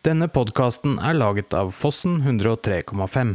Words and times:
Denne 0.00 0.30
podkasten 0.32 0.94
er 0.96 1.12
laget 1.12 1.52
av 1.52 1.74
Fossen 1.76 2.22
103,5. 2.24 3.34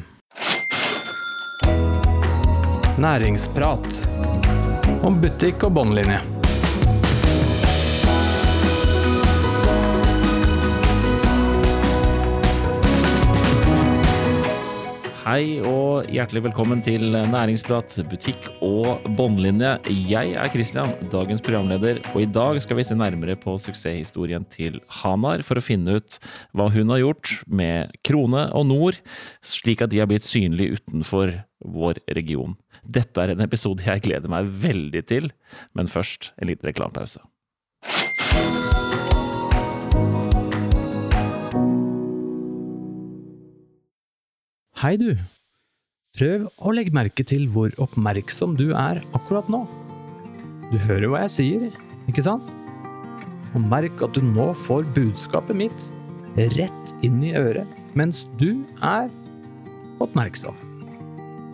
Næringsprat 2.98 4.00
om 5.06 5.20
butikk 5.22 5.68
og 5.68 5.76
båndlinje. 5.78 6.24
Hei 15.26 15.58
og 15.66 16.06
hjertelig 16.14 16.44
velkommen 16.46 16.84
til 16.86 17.08
Næringsprat, 17.10 17.96
butikk 18.12 18.44
og 18.62 19.08
båndlinje. 19.18 19.72
Jeg 20.06 20.36
er 20.38 20.52
Christian, 20.54 20.92
dagens 21.10 21.42
programleder, 21.42 21.98
og 22.12 22.20
i 22.22 22.28
dag 22.30 22.60
skal 22.62 22.78
vi 22.78 22.86
se 22.86 22.94
nærmere 22.94 23.34
på 23.42 23.56
suksesshistorien 23.58 24.46
til 24.54 24.78
Hanar 25.00 25.42
for 25.48 25.58
å 25.58 25.64
finne 25.66 25.96
ut 25.98 26.20
hva 26.54 26.68
hun 26.70 26.94
har 26.94 27.02
gjort 27.02 27.32
med 27.50 27.98
Krone 28.06 28.44
og 28.54 28.68
Nord, 28.70 29.00
slik 29.42 29.82
at 29.82 29.90
de 29.96 30.04
har 30.04 30.12
blitt 30.14 30.30
synlige 30.30 30.78
utenfor 30.78 31.34
vår 31.74 32.04
region. 32.20 32.54
Dette 32.86 33.26
er 33.26 33.34
en 33.34 33.42
episode 33.48 33.82
jeg 33.82 34.06
gleder 34.06 34.30
meg 34.30 34.46
veldig 34.46 35.04
til, 35.10 35.32
men 35.74 35.90
først 35.90 36.36
en 36.38 36.54
liten 36.54 36.70
reklamepause. 36.70 37.26
Hei, 44.86 45.00
du. 45.02 45.16
Prøv 46.14 46.44
å 46.62 46.72
legge 46.78 46.94
merke 46.94 47.24
til 47.26 47.48
hvor 47.50 47.72
oppmerksom 47.82 48.52
du 48.54 48.68
er 48.78 49.00
akkurat 49.18 49.48
nå. 49.50 49.64
Du 50.70 50.76
hører 50.84 51.08
hva 51.10 51.24
jeg 51.24 51.32
sier, 51.34 51.64
ikke 52.06 52.22
sant? 52.28 52.46
Og 53.58 53.66
merk 53.66 54.04
at 54.06 54.14
du 54.14 54.22
nå 54.22 54.46
får 54.62 54.86
budskapet 54.94 55.58
mitt 55.58 55.88
rett 56.54 56.94
inn 57.02 57.18
i 57.26 57.34
øret 57.34 57.98
mens 57.98 58.28
du 58.38 58.62
er 58.86 59.10
oppmerksom. 60.06 60.54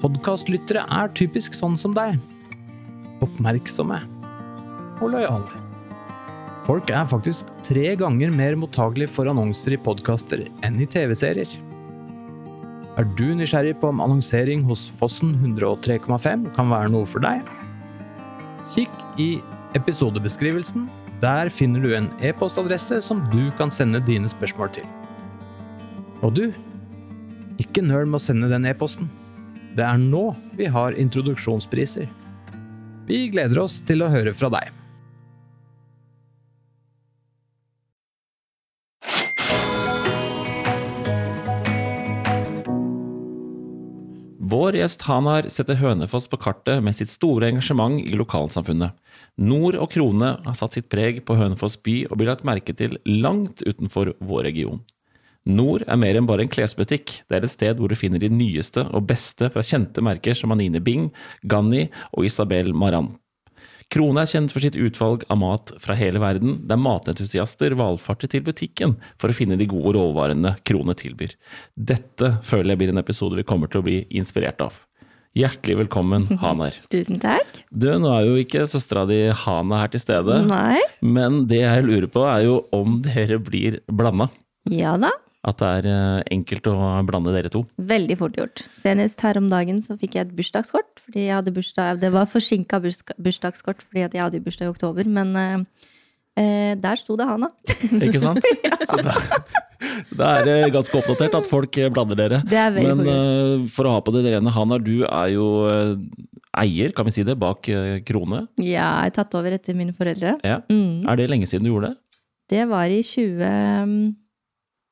Podkastlyttere 0.04 0.84
er 0.92 1.16
typisk 1.16 1.56
sånn 1.56 1.80
som 1.80 1.96
deg. 1.96 2.20
Oppmerksomme 3.24 4.04
og 5.00 5.08
lojale. 5.16 5.66
Folk 6.68 6.92
er 6.92 7.08
faktisk 7.08 7.48
tre 7.64 7.96
ganger 7.96 8.36
mer 8.44 8.60
mottagelige 8.60 9.16
for 9.16 9.32
annonser 9.32 9.80
i 9.80 9.84
podkaster 9.88 10.50
enn 10.68 10.84
i 10.84 10.92
TV-serier. 11.00 11.71
Er 13.02 13.08
du 13.18 13.32
nysgjerrig 13.34 13.80
på 13.82 13.90
om 13.90 14.02
annonsering 14.04 14.62
hos 14.68 14.84
Fossen 14.94 15.32
103,5 15.40 16.44
kan 16.54 16.68
være 16.70 16.92
noe 16.94 17.08
for 17.10 17.24
deg? 17.24 17.48
Kikk 18.70 18.94
i 19.18 19.30
episodebeskrivelsen. 19.80 20.84
Der 21.24 21.50
finner 21.50 21.82
du 21.82 21.96
en 21.98 22.12
e-postadresse 22.22 23.00
som 23.02 23.24
du 23.32 23.48
kan 23.58 23.74
sende 23.74 24.04
dine 24.06 24.30
spørsmål 24.30 24.70
til. 24.76 24.86
Og 26.22 26.36
du, 26.38 26.44
ikke 27.58 27.82
nøl 27.82 28.06
med 28.06 28.20
å 28.20 28.22
sende 28.22 28.52
den 28.52 28.70
e-posten. 28.70 29.10
Det 29.74 29.88
er 29.88 29.98
nå 29.98 30.28
vi 30.60 30.70
har 30.70 30.94
introduksjonspriser. 30.94 32.06
Vi 33.10 33.24
gleder 33.34 33.64
oss 33.64 33.80
til 33.88 34.06
å 34.06 34.12
høre 34.14 34.36
fra 34.38 34.54
deg. 34.60 34.70
Vår 44.52 44.76
gjest 44.76 45.06
Hanar 45.08 45.46
setter 45.54 45.78
Hønefoss 45.80 46.26
på 46.28 46.36
kartet 46.42 46.82
med 46.84 46.96
sitt 46.98 47.12
store 47.14 47.48
engasjement 47.48 48.02
i 48.04 48.18
lokalsamfunnet. 48.20 48.98
Nord 49.40 49.78
og 49.80 49.94
Krone 49.94 50.32
har 50.44 50.58
satt 50.58 50.76
sitt 50.76 50.90
preg 50.92 51.22
på 51.24 51.38
Hønefoss 51.40 51.78
by 51.86 51.94
og 52.10 52.18
blir 52.20 52.28
lagt 52.34 52.44
merke 52.48 52.76
til 52.76 52.98
langt 53.08 53.64
utenfor 53.64 54.12
vår 54.20 54.50
region. 54.50 54.82
Nord 55.48 55.86
er 55.88 56.02
mer 56.02 56.20
enn 56.20 56.28
bare 56.28 56.44
en 56.44 56.52
klesbutikk, 56.52 57.22
det 57.30 57.38
er 57.38 57.48
et 57.48 57.54
sted 57.54 57.80
hvor 57.80 57.94
du 57.94 57.96
finner 57.96 58.20
de 58.20 58.28
nyeste 58.34 58.84
og 58.92 59.08
beste 59.14 59.48
fra 59.54 59.64
kjente 59.64 60.04
merker 60.04 60.36
som 60.36 60.52
Anine 60.52 60.84
Bing, 60.84 61.08
Ganni 61.48 61.86
og 62.12 62.28
Isabel 62.28 62.76
Marant. 62.76 63.16
Krone 63.92 64.24
er 64.24 64.30
kjent 64.30 64.54
for 64.54 64.64
sitt 64.64 64.78
utvalg 64.80 65.26
av 65.28 65.40
mat 65.42 65.74
fra 65.84 65.96
hele 66.00 66.22
verden, 66.24 66.62
der 66.68 66.80
matentusiaster 66.80 67.74
valfarter 67.76 68.30
til 68.32 68.44
butikken 68.48 68.94
for 69.20 69.32
å 69.32 69.36
finne 69.36 69.58
de 69.60 69.68
gode 69.68 69.98
råvarene 69.98 70.54
Krone 70.68 70.96
tilbyr. 70.96 71.34
Dette 71.76 72.38
føler 72.48 72.72
jeg 72.72 72.82
blir 72.82 72.94
en 72.94 73.02
episode 73.02 73.36
vi 73.36 73.46
kommer 73.48 73.72
til 73.72 73.82
å 73.82 73.88
bli 73.90 73.98
inspirert 74.16 74.64
av. 74.64 74.78
Hjertelig 75.36 75.78
velkommen, 75.86 76.26
Hanar. 76.42 76.76
Tusen 76.92 77.20
takk. 77.20 77.62
Du, 77.72 77.90
nå 78.00 78.10
er 78.16 78.30
jo 78.30 78.40
ikke 78.40 78.64
søstera 78.68 79.04
di 79.08 79.20
Hana 79.44 79.84
her 79.84 79.92
til 79.92 80.04
stede, 80.04 80.40
Nei. 80.48 80.80
men 81.04 81.46
det 81.52 81.62
jeg 81.64 81.86
lurer 81.88 82.08
på 82.12 82.24
er 82.28 82.46
jo 82.48 82.62
om 82.76 83.00
dere 83.04 83.42
blir 83.44 83.82
blanda. 83.92 84.30
Ja 84.72 84.96
da. 85.00 85.12
At 85.42 85.58
det 85.58 85.70
er 85.80 85.88
eh, 85.90 86.18
enkelt 86.36 86.68
å 86.70 86.76
blande 87.08 87.34
dere 87.34 87.50
to. 87.50 87.64
Veldig 87.82 88.18
fort 88.20 88.36
gjort. 88.38 88.62
Senest 88.78 89.24
her 89.26 89.40
om 89.40 89.48
dagen 89.50 89.80
så 89.82 89.98
fikk 89.98 90.20
jeg 90.20 90.28
et 90.28 90.36
bursdagskort. 90.38 91.02
fordi 91.02 91.26
jeg 91.26 91.34
hadde 91.34 91.54
bursdag, 91.56 92.00
Det 92.04 92.12
var 92.14 92.30
forsinka 92.30 92.78
bursdagskort 93.18 93.82
fordi 93.82 94.06
jeg 94.06 94.22
hadde 94.22 94.44
bursdag 94.46 94.70
i 94.70 94.74
oktober, 94.76 95.10
men 95.10 95.36
eh, 95.36 95.58
eh, 96.38 96.76
der 96.78 97.02
sto 97.02 97.18
det 97.18 97.26
Hana. 97.26 97.50
Ikke 98.06 98.22
sant? 98.22 98.46
Så 98.92 99.02
da, 99.02 99.16
da 100.14 100.30
er 100.38 100.46
det 100.46 100.58
ganske 100.76 101.02
oppdatert 101.02 101.40
at 101.42 101.50
folk 101.50 101.82
blander 101.94 102.22
dere. 102.22 102.44
Det 102.46 102.62
er 102.62 102.78
veldig 102.78 102.96
Men 103.02 103.12
eh, 103.16 103.66
for 103.74 103.90
å 103.90 103.98
ha 103.98 104.06
på 104.06 104.14
det 104.14 104.28
rene, 104.30 104.54
Hanar, 104.54 104.86
du 104.86 105.08
er 105.08 105.34
jo 105.34 105.50
eh, 105.74 105.98
eier, 106.62 106.94
kan 106.94 107.10
vi 107.10 107.18
si 107.18 107.26
det, 107.26 107.40
bak 107.42 107.66
eh, 107.72 107.98
Krone. 108.06 108.46
Ja, 108.62 109.02
jeg 109.02 109.10
har 109.10 109.18
tatt 109.18 109.42
over 109.42 109.58
etter 109.58 109.74
mine 109.78 109.98
foreldre. 109.98 110.38
Ja. 110.46 110.62
Mm. 110.70 111.08
Er 111.10 111.18
det 111.18 111.32
lenge 111.34 111.50
siden 111.50 111.66
du 111.66 111.74
gjorde 111.74 111.96
det? 111.96 112.22
Det 112.52 112.66
var 112.68 112.92
i 112.92 113.00
20 113.02 114.21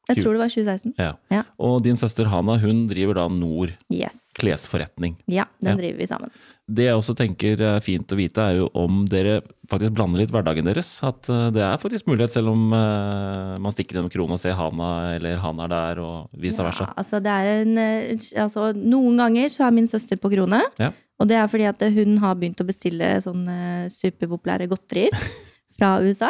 Jeg 0.10 0.24
tror 0.24 0.34
det 0.36 0.42
var 0.42 0.50
2016. 0.54 0.94
Ja. 0.98 1.12
Ja. 1.32 1.44
Og 1.60 1.84
din 1.86 1.96
søster 2.00 2.26
Hana 2.32 2.58
hun 2.62 2.88
driver 2.90 3.14
da 3.22 3.28
Nord 3.30 3.72
Yes. 3.94 4.16
klesforretning. 4.40 5.18
Ja, 5.28 5.46
den 5.62 5.76
Ja. 5.76 5.76
driver 5.82 5.98
vi 6.02 6.08
sammen. 6.10 6.32
Det 6.70 6.86
jeg 6.86 6.94
også 6.98 7.16
tenker 7.18 7.62
er 7.62 7.80
fint 7.82 8.08
å 8.14 8.16
vite, 8.18 8.38
er 8.42 8.58
jo 8.60 8.70
om 8.78 9.06
dere 9.10 9.42
faktisk 9.70 9.94
blander 9.98 10.20
litt 10.22 10.32
hverdagen 10.32 10.66
deres. 10.66 10.92
At 11.04 11.28
eh, 11.30 11.50
det 11.52 11.62
er 11.66 11.78
faktisk 11.82 12.06
mulighet, 12.08 12.32
selv 12.34 12.50
om 12.54 12.72
eh, 12.74 13.58
man 13.60 13.72
stikker 13.74 13.98
gjennom 13.98 14.12
krona 14.14 14.34
og 14.38 14.40
ser 14.42 14.54
Hana 14.58 15.16
eller 15.16 15.38
Hana 15.42 15.66
er 15.66 15.74
der, 15.74 16.02
og 16.04 16.30
vice 16.38 16.62
versa. 16.66 16.88
Ja, 16.90 16.94
altså 16.98 17.22
det 17.22 17.32
er 17.34 17.62
en, 17.64 17.78
eh, 17.78 18.18
altså, 18.44 18.70
noen 18.78 19.18
ganger 19.18 19.50
så 19.50 19.66
er 19.68 19.72
min 19.72 19.88
søster 19.88 20.18
på 20.22 20.30
krone. 20.34 20.62
Ja. 20.80 20.92
Og 21.20 21.28
det 21.28 21.36
er 21.36 21.48
fordi 21.52 21.66
at 21.68 21.82
hun 21.94 22.18
har 22.22 22.36
begynt 22.40 22.62
å 22.62 22.68
bestille 22.70 23.18
sånne 23.22 23.90
superpopulære 23.92 24.70
godterier 24.72 25.12
fra 25.78 25.98
USA. 26.00 26.30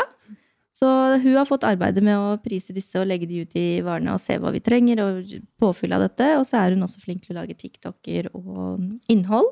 Så 0.79 0.87
hun 1.19 1.35
har 1.35 1.47
fått 1.47 1.65
arbeidet 1.67 2.03
med 2.05 2.15
å 2.15 2.37
prise 2.39 2.71
disse 2.75 2.95
og 3.01 3.07
legge 3.09 3.27
de 3.27 3.41
ut 3.43 3.55
i 3.59 3.81
varene 3.83 4.13
og 4.15 4.21
se 4.23 4.37
hva 4.39 4.51
vi 4.55 4.61
trenger, 4.63 5.01
og 5.03 5.33
påfylle 5.59 5.97
av 5.97 6.05
dette. 6.05 6.29
Og 6.39 6.45
så 6.47 6.61
er 6.61 6.75
hun 6.75 6.85
også 6.85 7.01
flink 7.03 7.25
til 7.25 7.35
å 7.35 7.41
lage 7.41 7.57
TikToker 7.59 8.29
og 8.31 8.85
innhold 9.11 9.49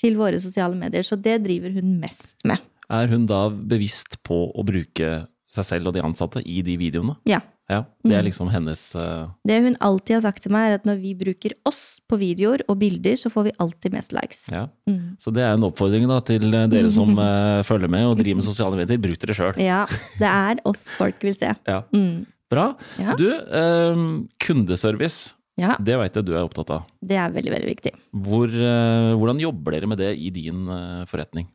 til 0.00 0.16
våre 0.16 0.40
sosiale 0.40 0.78
medier. 0.78 1.04
Så 1.04 1.18
det 1.20 1.42
driver 1.44 1.76
hun 1.76 1.98
mest 2.00 2.40
med. 2.48 2.62
Er 2.88 3.10
hun 3.12 3.26
da 3.28 3.48
bevisst 3.50 4.20
på 4.24 4.46
å 4.48 4.64
bruke 4.64 5.18
seg 5.52 5.68
selv 5.68 5.90
og 5.90 5.96
de 5.96 6.04
ansatte 6.06 6.40
i 6.40 6.62
de 6.64 6.78
videoene? 6.80 7.18
Ja. 7.28 7.42
Ja, 7.66 7.80
Det 8.06 8.14
er 8.14 8.22
liksom 8.22 8.46
hennes 8.52 8.80
uh... 8.94 9.26
Det 9.46 9.56
hun 9.64 9.74
alltid 9.82 10.20
har 10.20 10.22
sagt 10.28 10.44
til 10.44 10.52
meg, 10.54 10.68
er 10.68 10.78
at 10.78 10.84
når 10.86 11.00
vi 11.02 11.14
bruker 11.18 11.56
oss 11.66 11.98
på 12.06 12.18
videoer 12.20 12.62
og 12.70 12.78
bilder, 12.78 13.16
så 13.18 13.32
får 13.32 13.48
vi 13.48 13.54
alltid 13.62 13.96
mest 13.96 14.14
likes. 14.14 14.44
Ja. 14.54 14.68
Mm. 14.86 15.16
Så 15.18 15.32
det 15.34 15.42
er 15.42 15.56
en 15.56 15.66
oppfordring 15.66 16.06
da 16.06 16.20
til 16.22 16.46
dere 16.54 16.92
som 16.94 17.10
uh, 17.18 17.62
følger 17.68 17.90
med 17.90 18.06
og 18.06 18.14
driver 18.20 18.38
med 18.38 18.46
sosiale 18.46 18.78
medier. 18.78 19.02
Bruk 19.02 19.18
dere 19.24 19.34
sjøl. 19.34 19.58
Ja, 19.58 19.82
det 20.20 20.30
er 20.30 20.62
oss 20.68 20.86
folk 20.94 21.26
vil 21.26 21.34
se. 21.34 21.56
Ja. 21.66 21.82
Mm. 21.90 22.26
Bra. 22.50 22.68
Ja. 23.02 23.16
Du, 23.18 23.26
eh, 23.34 24.04
kundeservice. 24.38 25.32
Ja, 25.56 25.72
Det 25.80 25.96
veit 25.96 26.12
jeg 26.12 26.26
du 26.28 26.34
er 26.36 26.44
opptatt 26.44 26.68
av. 26.70 26.82
det 27.00 27.16
er 27.16 27.30
veldig, 27.32 27.52
veldig 27.54 27.68
viktig. 27.70 27.92
Hvor, 28.12 28.44
eh, 28.44 29.14
hvordan 29.16 29.40
jobber 29.40 29.72
dere 29.72 29.88
med 29.88 29.98
det 29.98 30.10
i 30.20 30.28
din 30.28 30.68
eh, 30.68 31.06
forretning? 31.08 31.48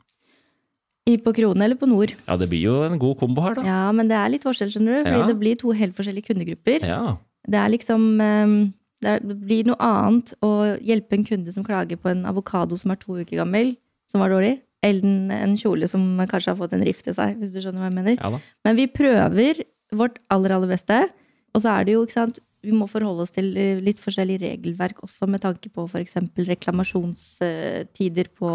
I 1.10 1.16
på 1.18 1.34
Krone 1.34 1.66
eller 1.66 1.76
på 1.80 1.88
Nord. 1.90 2.12
Ja, 2.28 2.36
det 2.38 2.48
blir 2.52 2.62
jo 2.68 2.76
en 2.86 3.00
god 3.02 3.18
kombo 3.18 3.42
her, 3.42 3.56
da. 3.58 3.64
Ja, 3.66 3.92
men 3.96 4.08
det 4.12 4.18
er 4.20 4.30
litt 4.30 4.44
forskjell, 4.46 4.70
skjønner 4.70 5.00
du. 5.00 5.10
Fordi 5.10 5.22
Ja. 5.24 5.28
det 5.32 5.38
blir 5.40 5.58
to 5.58 5.72
helt 5.74 5.96
forskjellige 5.98 6.28
kundegrupper. 6.30 6.84
Ja. 6.86 7.18
Det 7.50 7.58
er 7.58 7.70
liksom 7.74 8.22
ehm, 8.22 8.74
det, 9.02 9.16
blir 9.26 9.66
noe 9.66 9.80
annet 9.82 10.34
å 10.46 10.78
hjelpe 10.78 11.18
en 11.18 11.26
kunde 11.26 11.52
som 11.52 11.64
klager 11.66 11.98
på 11.98 12.12
en 12.12 12.22
avokado 12.30 12.78
som 12.78 12.92
er 12.94 13.00
to 13.02 13.18
uker 13.18 13.42
gammel, 13.42 13.76
som 14.06 14.22
var 14.22 14.30
dårlig, 14.30 14.60
enn 14.86 15.32
en 15.32 15.58
kjole 15.58 15.88
som 15.90 16.06
kanskje 16.30 16.54
har 16.54 16.60
fått 16.62 16.74
en 16.78 16.86
rift 16.86 17.08
i 17.10 17.14
seg, 17.18 17.34
hvis 17.42 17.54
du 17.54 17.62
skjønner 17.62 17.82
hva 17.82 17.90
jeg 17.90 17.98
mener. 17.98 18.18
ja. 18.22 18.40
Men 18.64 18.76
vi 18.78 18.86
prøver 18.88 19.64
vårt 19.92 20.20
aller, 20.30 20.52
aller 20.54 20.68
beste. 20.70 21.10
Og 21.56 21.62
så 21.64 21.80
er 21.80 21.86
det 21.86 21.94
jo, 21.98 22.06
ikke 22.06 22.14
sant, 22.20 22.40
vi 22.62 22.72
må 22.78 22.86
forholde 22.88 23.26
oss 23.26 23.34
til 23.34 23.50
litt 23.82 23.98
forskjellig 24.00 24.38
regelverk 24.40 25.02
også, 25.02 25.28
med 25.28 25.42
tanke 25.42 25.68
på 25.74 25.88
f.eks. 25.90 26.14
reklamasjonstider 26.38 28.30
på 28.38 28.54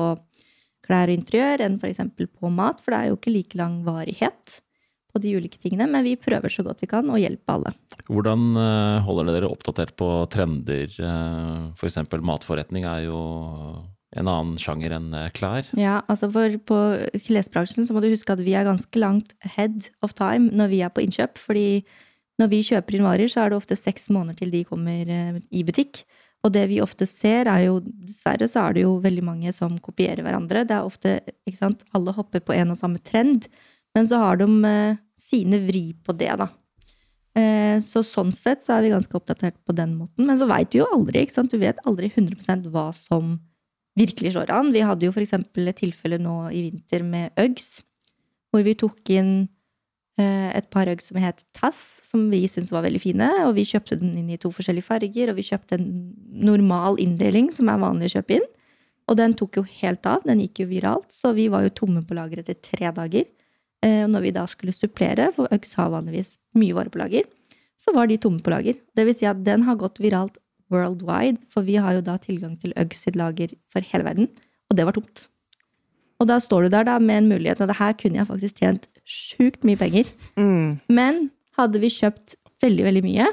klær 0.87 1.11
og 1.11 1.19
interiør 1.19 1.65
enn 1.67 1.81
f.eks. 1.81 2.05
på 2.17 2.53
mat. 2.53 2.81
For 2.83 2.95
det 2.95 3.01
er 3.01 3.11
jo 3.11 3.19
ikke 3.19 3.35
like 3.35 3.59
lang 3.59 3.83
varighet 3.87 4.61
på 5.13 5.23
de 5.25 5.35
ulike 5.39 5.61
tingene. 5.61 5.89
Men 5.91 6.07
vi 6.07 6.17
prøver 6.21 6.53
så 6.53 6.65
godt 6.67 6.85
vi 6.85 6.91
kan 6.91 7.09
å 7.11 7.19
hjelpe 7.21 7.57
alle. 7.57 7.75
Hvordan 8.07 8.49
eh, 8.61 9.03
holder 9.07 9.33
dere 9.33 9.51
oppdatert 9.51 9.97
på 9.99 10.11
trender? 10.33 10.89
F.eks. 10.93 11.77
For 11.81 11.91
eksempel 11.91 12.25
matforretning 12.27 12.89
er 12.89 13.07
jo 13.09 13.21
en 14.17 14.29
annen 14.31 14.57
sjanger 14.61 14.97
enn 14.97 15.13
eh, 15.17 15.31
klær. 15.37 15.69
Ja, 15.79 16.01
altså 16.11 16.29
for 16.33 16.59
På 16.69 16.81
klesbransjen 17.27 17.89
så 17.89 17.97
må 17.97 18.03
du 18.05 18.11
huske 18.13 18.37
at 18.37 18.45
vi 18.45 18.57
er 18.57 18.69
ganske 18.69 19.03
langt 19.03 19.35
head 19.57 19.91
of 20.05 20.15
time 20.17 20.53
når 20.55 20.73
vi 20.73 20.83
er 20.85 20.93
på 20.93 21.05
innkjøp. 21.05 21.41
Fordi 21.41 21.85
Når 22.37 22.51
vi 22.53 22.61
kjøper 22.69 22.99
inn 22.99 23.07
varer, 23.07 23.31
så 23.33 23.41
er 23.41 23.51
det 23.51 23.57
ofte 23.57 23.77
seks 23.79 24.11
måneder 24.13 24.37
til 24.37 24.51
de 24.53 24.65
kommer 24.69 25.09
eh, 25.09 25.39
i 25.51 25.65
butikk. 25.65 26.05
Og 26.47 26.53
det 26.55 26.67
vi 26.71 26.79
ofte 26.85 27.09
ser, 27.11 27.49
er 27.51 27.65
jo 27.67 27.81
dessverre 27.83 28.47
så 28.51 28.69
er 28.69 28.77
det 28.77 28.85
jo 28.85 28.99
veldig 29.03 29.25
mange 29.27 29.55
som 29.55 29.75
kopierer 29.83 30.23
hverandre. 30.23 30.63
Det 30.69 30.77
er 30.77 30.87
ofte, 30.87 31.17
ikke 31.49 31.59
sant, 31.59 31.83
alle 31.97 32.15
hopper 32.15 32.45
på 32.45 32.55
en 32.55 32.71
og 32.75 32.79
samme 32.79 33.03
trend, 33.03 33.49
men 33.97 34.07
så 34.07 34.21
har 34.23 34.39
de 34.39 34.47
eh, 34.69 35.01
sine 35.19 35.59
vri 35.65 35.89
på 36.07 36.15
det, 36.15 36.31
da. 36.39 36.47
Eh, 37.37 37.77
så 37.85 38.05
sånn 38.07 38.31
sett 38.33 38.63
så 38.65 38.77
er 38.77 38.87
vi 38.87 38.93
ganske 38.95 39.19
oppdatert 39.19 39.59
på 39.67 39.75
den 39.77 39.97
måten. 39.99 40.29
Men 40.29 40.39
så 40.41 40.49
veit 40.49 40.71
du 40.73 40.81
jo 40.81 40.89
aldri, 40.95 41.25
ikke 41.25 41.37
sant. 41.41 41.53
Du 41.53 41.61
vet 41.61 41.83
aldri 41.89 42.13
100% 42.13 42.71
hva 42.73 42.87
som 42.97 43.37
virkelig 43.99 44.37
slår 44.37 44.53
an. 44.55 44.73
Vi 44.77 44.85
hadde 44.87 45.09
jo 45.09 45.17
eksempel 45.17 45.73
et 45.73 45.81
tilfelle 45.81 46.21
nå 46.23 46.47
i 46.53 46.67
vinter 46.69 47.05
med 47.05 47.35
Uggs, 47.41 47.81
hvor 48.53 48.65
vi 48.65 48.77
tok 48.79 49.13
inn 49.17 49.35
et 50.23 50.69
par 50.73 50.89
Uggs 50.89 51.11
som 51.11 51.19
het 51.21 51.43
Tass, 51.53 52.01
som 52.07 52.23
vi 52.33 52.47
syntes 52.49 52.73
var 52.73 52.87
veldig 52.87 53.01
fine. 53.03 53.29
Og 53.47 53.55
vi 53.59 53.67
kjøpte 53.69 53.99
den 54.01 54.15
inn 54.17 54.31
i 54.33 54.39
to 54.41 54.49
forskjellige 54.55 54.87
farger, 54.87 55.33
og 55.33 55.37
vi 55.37 55.45
kjøpte 55.45 55.77
en 55.77 55.89
normal 56.47 56.97
inndeling, 57.03 57.51
som 57.53 57.69
er 57.69 57.83
vanlig 57.83 58.11
å 58.11 58.15
kjøpe 58.19 58.39
inn. 58.39 58.47
Og 59.07 59.19
den 59.21 59.37
tok 59.39 59.61
jo 59.61 59.67
helt 59.83 60.07
av. 60.09 60.25
Den 60.27 60.41
gikk 60.43 60.65
jo 60.65 60.71
viralt, 60.71 61.11
så 61.15 61.35
vi 61.37 61.49
var 61.53 61.67
jo 61.67 61.75
tomme 61.83 62.03
på 62.07 62.17
lageret 62.19 62.49
etter 62.49 62.79
tre 62.79 62.91
dager. 62.97 63.29
Eh, 63.85 64.03
Og 64.05 64.11
når 64.11 64.25
vi 64.25 64.35
da 64.35 64.47
skulle 64.47 64.75
supplere, 64.75 65.29
for 65.35 65.53
Uggs 65.53 65.77
har 65.79 65.93
vanligvis 65.93 66.39
mye 66.59 66.75
vare 66.75 66.91
på 66.91 67.03
lager, 67.03 67.29
så 67.77 67.93
var 67.95 68.09
de 68.09 68.17
tomme 68.17 68.41
på 68.41 68.51
lager. 68.51 68.75
Det 68.97 69.05
vil 69.07 69.15
si 69.15 69.29
at 69.29 69.45
den 69.45 69.63
har 69.69 69.77
gått 69.77 70.01
viralt 70.01 70.41
worldwide, 70.73 71.39
for 71.53 71.63
vi 71.63 71.77
har 71.77 71.95
jo 71.95 72.03
da 72.03 72.17
tilgang 72.19 72.57
til 72.59 72.73
Uggs 72.75 73.05
sitt 73.05 73.17
lager 73.17 73.53
for 73.71 73.85
hele 73.93 74.07
verden, 74.09 74.31
og 74.71 74.77
det 74.77 74.87
var 74.89 74.97
tomt. 74.97 75.29
Og 76.19 76.27
da 76.27 76.41
står 76.41 76.67
du 76.67 76.69
der 76.73 76.87
da 76.89 76.99
med 76.99 77.21
en 77.21 77.29
mulighet, 77.29 77.61
og 77.61 77.69
det 77.69 77.77
her 77.79 77.93
kunne 77.93 78.19
jeg 78.19 78.27
faktisk 78.27 78.63
tjent 78.63 78.89
sjukt 79.07 79.65
mye 79.67 79.79
penger. 79.81 80.09
Men 80.37 81.29
hadde 81.57 81.81
vi 81.83 81.91
kjøpt 81.93 82.37
veldig, 82.63 82.87
veldig 82.89 83.03
mye, 83.07 83.27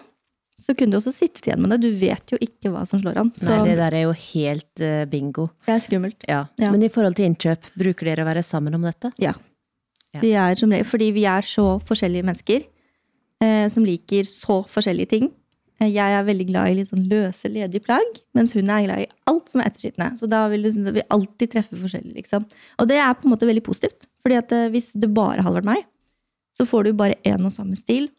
så 0.64 0.76
kunne 0.78 0.94
du 0.94 1.00
også 1.00 1.12
sittet 1.12 1.48
igjen 1.50 1.64
med 1.64 1.74
det. 1.74 1.80
Du 1.84 1.90
vet 2.00 2.32
jo 2.32 2.38
ikke 2.44 2.70
hva 2.72 2.84
som 2.88 3.02
slår 3.02 3.18
an. 3.20 3.32
Så 3.36 3.50
Nei, 3.52 3.72
det 3.72 3.78
der 3.82 3.96
er 3.98 4.04
jo 4.06 4.14
helt 4.16 4.84
eh, 4.86 5.04
bingo. 5.10 5.50
det 5.66 5.74
er 5.76 5.82
skummelt. 5.84 6.24
Ja. 6.30 6.44
Ja. 6.62 6.70
Men 6.72 6.86
i 6.86 6.92
forhold 6.94 7.18
til 7.18 7.28
innkjøp, 7.28 7.72
bruker 7.80 8.08
dere 8.12 8.24
å 8.24 8.30
være 8.30 8.44
sammen 8.46 8.78
om 8.78 8.86
dette? 8.86 9.12
Ja. 9.20 9.34
Ja. 10.14 10.22
Vi 10.22 10.32
er 10.38 10.84
fordi 10.86 11.10
vi 11.16 11.26
er 11.26 11.42
så 11.42 11.80
forskjellige 11.84 12.28
mennesker 12.30 12.62
eh, 13.42 13.66
som 13.74 13.84
liker 13.88 14.28
så 14.30 14.62
forskjellige 14.70 15.10
ting. 15.16 15.32
Eh, 15.82 15.90
Jeg 15.90 16.16
er 16.20 16.24
veldig 16.30 16.48
glad 16.54 16.70
i 16.70 16.78
litt 16.78 16.92
sånn 16.92 17.08
løse, 17.10 17.50
ledige 17.50 17.84
plagg, 17.84 18.22
mens 18.38 18.54
hun 18.54 18.70
er 18.70 18.86
glad 18.86 19.04
i 19.04 19.10
alt 19.28 19.50
som 19.50 19.60
er 19.64 19.72
etterskittende. 19.72 20.14
Så 20.22 20.30
da 20.32 20.46
vil 20.54 20.64
du 20.70 20.92
vi 20.94 21.04
alltid 21.10 21.58
treffer 21.58 21.82
forskjellig, 21.82 22.14
liksom. 22.22 22.46
Og 22.80 22.88
det 22.94 23.02
er 23.02 23.18
på 23.18 23.26
en 23.28 23.34
måte 23.34 23.50
veldig 23.50 23.66
positivt. 23.66 24.06
Fordi 24.24 24.38
at 24.40 24.52
eh, 24.56 24.70
hvis 24.74 24.92
det 24.96 25.12
bare 25.14 25.44
hadde 25.44 25.58
vært 25.60 25.68
meg, 25.74 25.84
så 26.58 26.66
får 26.70 26.86
du 26.88 26.94
bare 26.98 27.18
én 27.28 27.44
og 27.44 27.52
samme 27.52 27.76
stil 27.80 28.10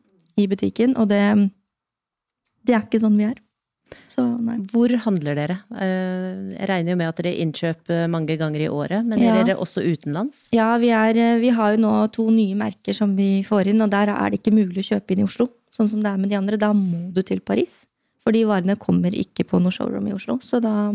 i 0.41 0.47
butikken, 0.51 0.97
og 0.99 1.09
det, 1.13 1.21
det 2.67 2.75
er 2.75 2.83
ikke 2.87 3.01
sånn 3.03 3.17
vi 3.19 3.29
er. 3.29 3.39
Så 4.11 4.25
nei. 4.43 4.57
Hvor 4.73 4.91
handler 5.05 5.37
dere? 5.39 5.57
Eh, 5.79 6.57
Jeg 6.57 6.69
regner 6.71 6.95
jo 6.95 6.99
med 6.99 7.11
at 7.13 7.21
dere 7.23 7.35
innkjøp 7.45 7.91
eh, 7.95 8.07
mange 8.11 8.35
ganger 8.41 8.65
i 8.65 8.69
året, 8.73 9.05
men 9.07 9.21
Ja. 9.23 9.37
er 9.39 9.45
dere 9.47 9.61
også 9.63 9.85
utenlands? 9.87 10.49
Ja, 10.57 10.73
vi, 10.83 10.91
er, 10.91 11.39
vi 11.41 11.53
har 11.55 11.77
jo 11.77 11.83
nå 11.85 11.93
to 12.13 12.27
nye 12.35 12.57
merker 12.59 12.97
som 12.97 13.15
vi 13.17 13.43
får 13.47 13.71
inn, 13.71 13.81
og 13.85 13.93
der 13.95 14.11
er 14.11 14.31
det 14.35 14.41
ikke 14.43 14.55
mulig 14.57 14.83
å 14.83 14.89
kjøpe 14.95 15.15
inn 15.15 15.23
i 15.23 15.29
Oslo. 15.29 15.47
Sånn 15.75 15.89
som 15.91 16.03
det 16.03 16.11
er 16.11 16.19
med 16.23 16.31
de 16.33 16.37
andre. 16.39 16.59
Da 16.61 16.73
må 16.75 17.09
du 17.15 17.23
til 17.27 17.41
Paris. 17.41 17.85
For 18.25 18.33
de 18.35 18.45
varene 18.49 18.77
kommer 18.81 19.15
ikke 19.15 19.45
på 19.47 19.61
noe 19.63 19.75
showroom 19.75 20.07
i 20.09 20.15
Oslo, 20.17 20.39
så 20.43 20.61
da 20.65 20.91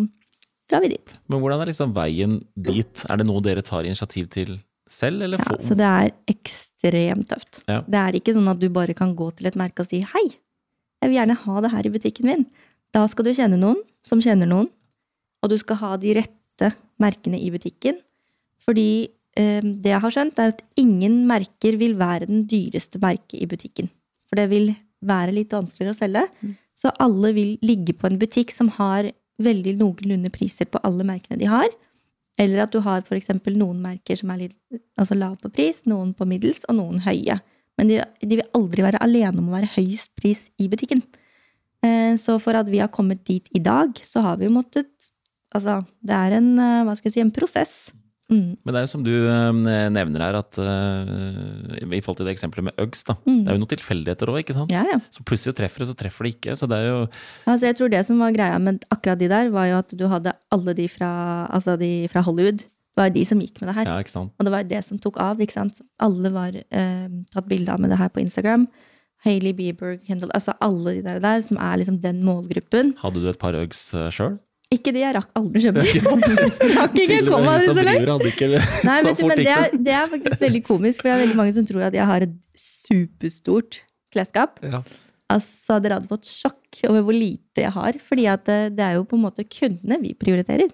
drar 0.70 0.82
vi 0.84 0.90
dit. 0.96 1.14
Men 1.30 1.40
hvordan 1.44 1.62
er 1.62 1.70
liksom 1.72 1.94
veien 1.96 2.40
dit? 2.58 3.06
Er 3.10 3.22
det 3.22 3.28
noe 3.30 3.42
dere 3.46 3.62
tar 3.66 3.86
initiativ 3.86 4.28
til 4.34 4.58
selv, 4.92 5.24
eller 5.26 5.42
få 5.42 5.56
Ja, 5.56 5.64
så 5.64 5.78
det 5.78 5.90
er 5.90 6.12
ekstremt 6.32 7.30
tøft. 7.30 7.62
Ja. 7.70 7.82
Det 7.86 8.02
er 8.02 8.18
ikke 8.20 8.36
sånn 8.36 8.50
at 8.52 8.62
du 8.62 8.68
bare 8.74 8.96
kan 8.98 9.14
gå 9.18 9.30
til 9.38 9.50
et 9.50 9.58
merke 9.60 9.86
og 9.86 9.90
si 9.90 10.02
hei, 10.02 10.26
jeg 11.00 11.12
vil 11.12 11.20
gjerne 11.20 11.38
ha 11.46 11.62
det 11.64 11.72
her 11.74 11.88
i 11.88 11.94
butikken 11.94 12.28
min. 12.28 12.44
Da 12.96 13.06
skal 13.08 13.28
du 13.28 13.32
kjenne 13.36 13.60
noen 13.60 13.80
som 14.06 14.22
kjenner 14.24 14.50
noen, 14.50 14.68
og 15.40 15.52
du 15.52 15.56
skal 15.62 15.80
ha 15.84 15.94
de 16.02 16.18
rette 16.18 16.72
merkene 17.00 17.40
i 17.40 17.52
butikken. 17.54 18.00
Fordi 18.60 18.90
eh, 19.40 19.62
det 19.64 19.94
jeg 19.94 20.04
har 20.04 20.16
skjønt, 20.16 20.42
er 20.42 20.56
at 20.56 20.64
ingen 20.80 21.22
merker 21.30 21.78
vil 21.80 21.96
være 22.00 22.28
den 22.28 22.44
dyreste 22.50 23.00
merket 23.02 23.40
i 23.40 23.48
butikken. 23.50 23.88
For 24.28 24.40
det 24.42 24.50
vil 24.52 24.74
være 25.00 25.34
litt 25.38 25.56
vanskeligere 25.56 25.96
å 25.96 26.00
selge. 26.00 26.26
Så 26.78 26.92
alle 27.02 27.32
vil 27.36 27.56
ligge 27.66 27.96
på 27.96 28.10
en 28.10 28.20
butikk 28.20 28.52
som 28.56 28.72
har 28.76 29.08
veldig 29.40 29.78
noenlunde 29.80 30.32
priser 30.36 30.68
på 30.68 30.82
alle 30.84 31.06
merkene 31.08 31.40
de 31.40 31.48
har. 31.48 31.70
Eller 32.40 32.64
at 32.64 32.72
du 32.72 32.80
har 32.86 33.04
eksempel 33.18 33.58
noen 33.60 33.82
merker 33.84 34.16
som 34.20 34.32
er 34.32 34.46
litt 34.46 34.58
altså 35.00 35.18
lav 35.18 35.38
på 35.42 35.52
pris, 35.52 35.84
noen 35.90 36.14
på 36.16 36.28
middels 36.30 36.64
og 36.70 36.78
noen 36.80 37.02
høye. 37.04 37.40
Men 37.80 37.92
de, 37.92 38.00
de 38.24 38.40
vil 38.40 38.54
aldri 38.56 38.84
være 38.86 39.02
alene 39.04 39.42
om 39.42 39.50
å 39.52 39.58
være 39.58 39.74
høyest 39.76 40.14
pris 40.20 40.48
i 40.60 40.70
butikken. 40.72 41.04
Eh, 41.84 42.16
Så 42.20 42.40
for 42.44 42.56
at 42.60 42.68
vi 42.72 42.80
har 42.80 42.92
kommet 42.92 43.26
dit 43.28 43.48
i 43.56 43.62
dag, 43.64 43.96
så 44.04 44.24
har 44.24 44.40
vi 44.40 44.50
jo 44.50 44.56
måttet 44.56 45.14
Altså, 45.50 45.80
det 46.06 46.14
er 46.14 46.36
en, 46.38 46.50
eh, 46.62 46.84
hva 46.86 46.94
skal 46.94 47.10
jeg 47.10 47.14
si, 47.16 47.22
en 47.24 47.32
prosess. 47.34 47.72
Mm. 48.30 48.50
Men 48.62 48.76
det 48.76 48.78
er 48.78 48.86
jo 48.86 48.92
som 48.92 49.04
du 49.06 49.14
eh, 49.18 49.90
nevner 49.90 50.22
her, 50.22 50.38
at 50.38 50.58
uh, 50.62 51.78
i 51.82 52.02
forhold 52.06 52.20
til 52.20 52.28
det 52.28 52.36
eksempelet 52.36 52.68
med 52.68 52.82
Uggs, 52.82 53.02
da. 53.08 53.16
Mm. 53.26 53.40
Det 53.42 53.50
er 53.50 53.58
jo 53.58 53.62
noen 53.64 53.72
tilfeldigheter 53.74 54.32
òg, 54.32 54.42
ikke 54.44 54.56
sant? 54.58 54.74
Ja, 54.74 54.84
ja. 54.86 55.00
Så 55.14 55.26
plutselig 55.26 55.56
treffer 55.58 55.84
det, 55.84 55.90
så 55.90 55.98
treffer 55.98 56.28
det 56.28 56.34
ikke. 56.36 56.58
Så 56.60 56.70
det 56.70 56.78
er 56.78 56.92
jo 56.92 57.00
Altså, 57.50 57.66
jeg 57.66 57.80
tror 57.80 57.94
det 57.94 58.04
som 58.06 58.22
var 58.22 58.36
greia 58.36 58.60
med 58.62 58.84
akkurat 58.94 59.22
de 59.22 59.32
der, 59.32 59.50
var 59.54 59.70
jo 59.72 59.80
at 59.82 59.96
du 59.98 60.06
hadde 60.12 60.36
alle 60.54 60.76
de 60.78 60.86
fra, 60.92 61.12
altså 61.50 61.74
de 61.82 61.94
fra 62.12 62.24
Hollywood. 62.28 62.62
Det 62.66 63.02
var 63.02 63.16
de 63.16 63.24
som 63.26 63.42
gikk 63.42 63.62
med 63.62 63.72
det 63.72 63.78
her. 63.80 63.90
Ja, 63.90 64.04
ikke 64.04 64.14
sant. 64.14 64.34
Og 64.38 64.46
det 64.46 64.54
var 64.54 64.68
det 64.68 64.84
som 64.86 65.00
tok 65.02 65.18
av. 65.24 65.42
ikke 65.42 65.56
sant? 65.56 65.82
Alle 66.04 66.34
var 66.36 66.54
eh, 66.54 67.08
tatt 67.34 67.50
bilde 67.50 67.74
av 67.74 67.82
med 67.82 67.94
det 67.94 68.00
her 68.02 68.12
på 68.14 68.22
Instagram. 68.22 68.68
Hailey 69.26 69.52
Bieber, 69.56 69.98
Kendall, 70.06 70.32
altså 70.36 70.54
alle 70.64 71.00
de 71.00 71.02
der, 71.04 71.18
der 71.24 71.42
som 71.44 71.58
er 71.60 71.82
liksom 71.82 71.98
den 72.04 72.22
målgruppen. 72.24 72.94
Hadde 73.02 73.24
du 73.24 73.28
et 73.32 73.42
par 73.42 73.58
Uggs 73.58 73.90
sjøl? 74.16 74.38
Ikke 74.70 74.92
de, 74.94 75.02
jeg 75.02 75.16
rakk 75.16 75.32
aldri 75.40 75.64
kjøpe 75.64 75.82
de. 75.82 76.00
Rakk 76.78 76.98
ikke 77.02 77.20
komme 77.26 77.46
meg 77.48 77.64
så 77.66 77.74
langt. 77.74 78.34
Nei, 78.86 78.98
du, 79.02 79.24
men 79.26 79.40
det 79.42 79.50
er, 79.50 79.72
det 79.74 79.96
er 79.98 80.10
faktisk 80.12 80.44
veldig 80.44 80.62
komisk, 80.68 81.02
for 81.02 81.10
det 81.10 81.16
er 81.16 81.24
veldig 81.24 81.38
mange 81.40 81.56
som 81.58 81.66
tror 81.66 81.88
at 81.88 81.98
jeg 81.98 82.06
har 82.06 82.26
et 82.28 82.36
superstort 82.54 83.80
klesskap. 84.14 84.62
Ja. 84.62 84.84
Altså, 85.34 85.80
dere 85.82 85.98
hadde 85.98 86.10
fått 86.12 86.30
sjokk 86.30 86.84
over 86.90 87.08
hvor 87.08 87.18
lite 87.18 87.66
jeg 87.66 87.74
har. 87.74 87.98
Fordi 88.12 88.30
det, 88.46 88.60
det 88.78 88.86
er 88.86 89.00
jo 89.00 89.08
på 89.10 89.18
en 89.18 89.26
måte 89.26 89.48
kundene 89.50 89.98
vi 90.06 90.14
prioriterer, 90.18 90.70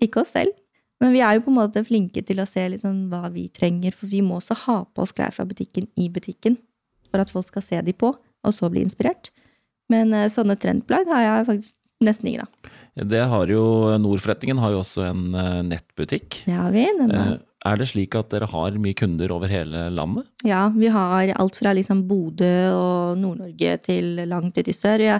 ikke 0.00 0.24
oss 0.24 0.32
selv. 0.38 0.56
Men 1.04 1.12
vi 1.12 1.20
er 1.20 1.36
jo 1.36 1.44
på 1.44 1.52
en 1.52 1.58
måte 1.58 1.84
flinke 1.84 2.24
til 2.24 2.40
å 2.40 2.48
se 2.48 2.64
liksom 2.72 3.08
hva 3.12 3.28
vi 3.34 3.50
trenger, 3.52 3.92
for 3.92 4.08
vi 4.08 4.24
må 4.24 4.38
også 4.40 4.56
ha 4.64 4.80
på 4.88 5.04
oss 5.04 5.12
klær 5.12 5.36
fra 5.36 5.44
butikken 5.44 5.90
i 6.00 6.08
butikken. 6.08 6.56
For 7.12 7.20
at 7.20 7.32
folk 7.32 7.50
skal 7.50 7.68
se 7.68 7.84
de 7.84 7.92
på, 7.92 8.14
og 8.16 8.56
så 8.56 8.72
bli 8.72 8.86
inspirert. 8.88 9.34
Men 9.92 10.16
eh, 10.16 10.30
sånne 10.32 10.56
trendplagg 10.56 11.10
har 11.12 11.26
jeg 11.26 11.48
faktisk 11.50 11.80
nesten 12.06 12.28
ingen 12.30 12.44
da. 12.46 12.70
Det 13.10 13.24
har 13.26 13.50
jo, 13.50 13.62
Nordforretningen 13.98 14.60
har 14.62 14.70
jo 14.70 14.82
også 14.84 15.02
en 15.08 15.34
eh, 15.34 15.62
nettbutikk. 15.66 16.44
Det 16.46 16.54
har 16.54 16.70
vi. 16.74 16.84
Den, 17.00 17.10
Eh, 17.10 17.34
Er 17.64 17.78
det 17.80 17.86
slik 17.88 18.14
at 18.14 18.28
dere 18.28 18.44
har 18.52 18.74
mye 18.76 18.92
kunder 18.94 19.32
over 19.32 19.48
hele 19.48 19.86
landet? 19.90 20.26
Ja, 20.44 20.68
vi 20.68 20.86
har 20.92 21.30
alt 21.40 21.56
fra 21.56 21.72
liksom 21.72 22.02
Bodø 22.06 22.50
og 22.76 23.16
Nord-Norge 23.16 23.78
til 23.82 24.20
langt 24.28 24.58
ut 24.60 24.68
i 24.68 24.74
sør. 24.76 25.00
Ja, 25.00 25.18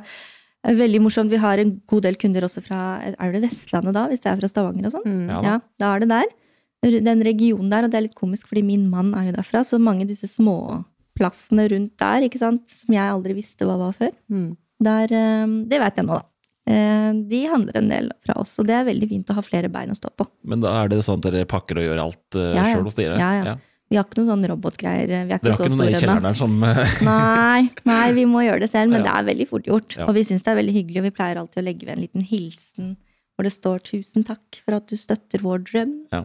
veldig 0.68 1.00
morsomt. 1.00 1.30
Vi 1.32 1.40
har 1.40 1.58
en 1.58 1.80
god 1.88 2.02
del 2.04 2.16
kunder 2.20 2.44
også 2.44 2.60
fra 2.62 3.00
Er 3.18 3.32
det 3.32 3.40
Vestlandet 3.46 3.94
da, 3.96 4.06
hvis 4.08 4.20
det 4.20 4.30
er 4.34 4.36
fra 4.42 4.48
Stavanger 4.52 4.86
og 4.90 4.92
sånn? 4.98 5.28
Ja 5.30 5.40
da. 5.40 5.42
Ja, 5.48 5.58
da 5.80 5.94
er 5.96 6.04
det 6.04 6.10
der. 6.12 7.00
Den 7.08 7.24
regionen 7.24 7.70
der, 7.72 7.84
og 7.84 7.90
det 7.90 7.96
er 7.96 8.06
litt 8.10 8.14
komisk 8.18 8.46
fordi 8.50 8.62
min 8.62 8.90
mann 8.92 9.14
er 9.16 9.30
jo 9.30 9.36
derfra, 9.38 9.64
så 9.64 9.80
mange 9.80 10.04
av 10.04 10.08
disse 10.12 10.28
småplassene 10.28 11.64
rundt 11.72 11.96
der, 12.00 12.26
ikke 12.28 12.38
sant, 12.42 12.68
som 12.68 12.92
jeg 12.94 13.08
aldri 13.08 13.34
visste 13.40 13.64
hva 13.64 13.78
var 13.80 13.92
før, 13.96 14.12
Mm. 14.30 14.56
der, 14.84 15.04
eh, 15.10 15.46
det 15.68 15.80
vet 15.80 15.96
jeg 15.96 16.04
nå, 16.04 16.14
da. 16.20 16.22
Eh, 16.66 17.12
De 17.28 17.40
handler 17.50 17.76
en 17.76 17.88
del 17.92 18.10
fra 18.24 18.38
oss, 18.40 18.56
og 18.58 18.66
det 18.66 18.74
er 18.78 18.86
veldig 18.88 19.08
fint 19.10 19.30
å 19.30 19.36
ha 19.36 19.42
flere 19.44 19.68
bein 19.68 19.90
å 19.92 19.96
stå 19.98 20.10
på. 20.16 20.26
Men 20.48 20.60
da 20.64 20.72
er 20.82 20.88
det 20.88 21.02
sånn 21.04 21.20
at 21.20 21.30
dere 21.32 21.44
pakker 21.50 21.78
og 21.82 21.84
gjør 21.90 22.00
alt 22.06 22.38
uh, 22.40 22.46
Ja, 22.54 22.62
ja. 22.62 22.74
sjøl 22.74 22.84
hos 22.88 22.96
dere? 22.98 23.18
Ja, 23.20 23.30
ja. 23.44 23.56
Vi 23.92 23.98
har 23.98 24.06
ikke 24.08 24.16
noen 24.22 24.30
sånn 24.32 24.46
robotgreier. 24.48 25.06
Vi 25.06 25.14
er 25.14 25.26
ikke 25.28 25.44
Dere 25.44 25.52
har 25.52 25.58
så 25.60 25.66
ikke 25.68 25.76
noen 25.76 25.90
i 25.92 25.98
kjelleren 26.00 26.38
som 26.38 26.54
eh, 26.64 26.94
Nei, 27.10 27.68
nei, 27.84 28.06
vi 28.16 28.24
må 28.26 28.40
gjøre 28.46 28.64
det 28.64 28.70
selv, 28.72 28.90
men 28.94 29.04
Ja. 29.04 29.10
det 29.10 29.16
er 29.20 29.26
veldig 29.34 29.48
fort 29.50 29.68
gjort. 29.68 29.96
Ja. 29.98 30.06
Og 30.08 30.14
vi 30.16 30.24
syns 30.24 30.42
det 30.46 30.54
er 30.54 30.60
veldig 30.62 30.74
hyggelig, 30.78 31.02
og 31.02 31.08
vi 31.10 31.14
pleier 31.20 31.40
alltid 31.42 31.60
å 31.60 31.66
legge 31.68 31.86
ved 31.86 31.98
en 31.98 32.04
liten 32.06 32.24
hilsen 32.24 32.94
hvor 33.34 33.42
det 33.44 33.52
står 33.52 33.82
'tusen 33.82 34.22
takk 34.24 34.60
for 34.64 34.76
at 34.78 34.86
du 34.86 34.94
støtter 34.96 35.42
vår 35.42 35.64
drøm'. 35.68 35.94
Ja. 36.14 36.22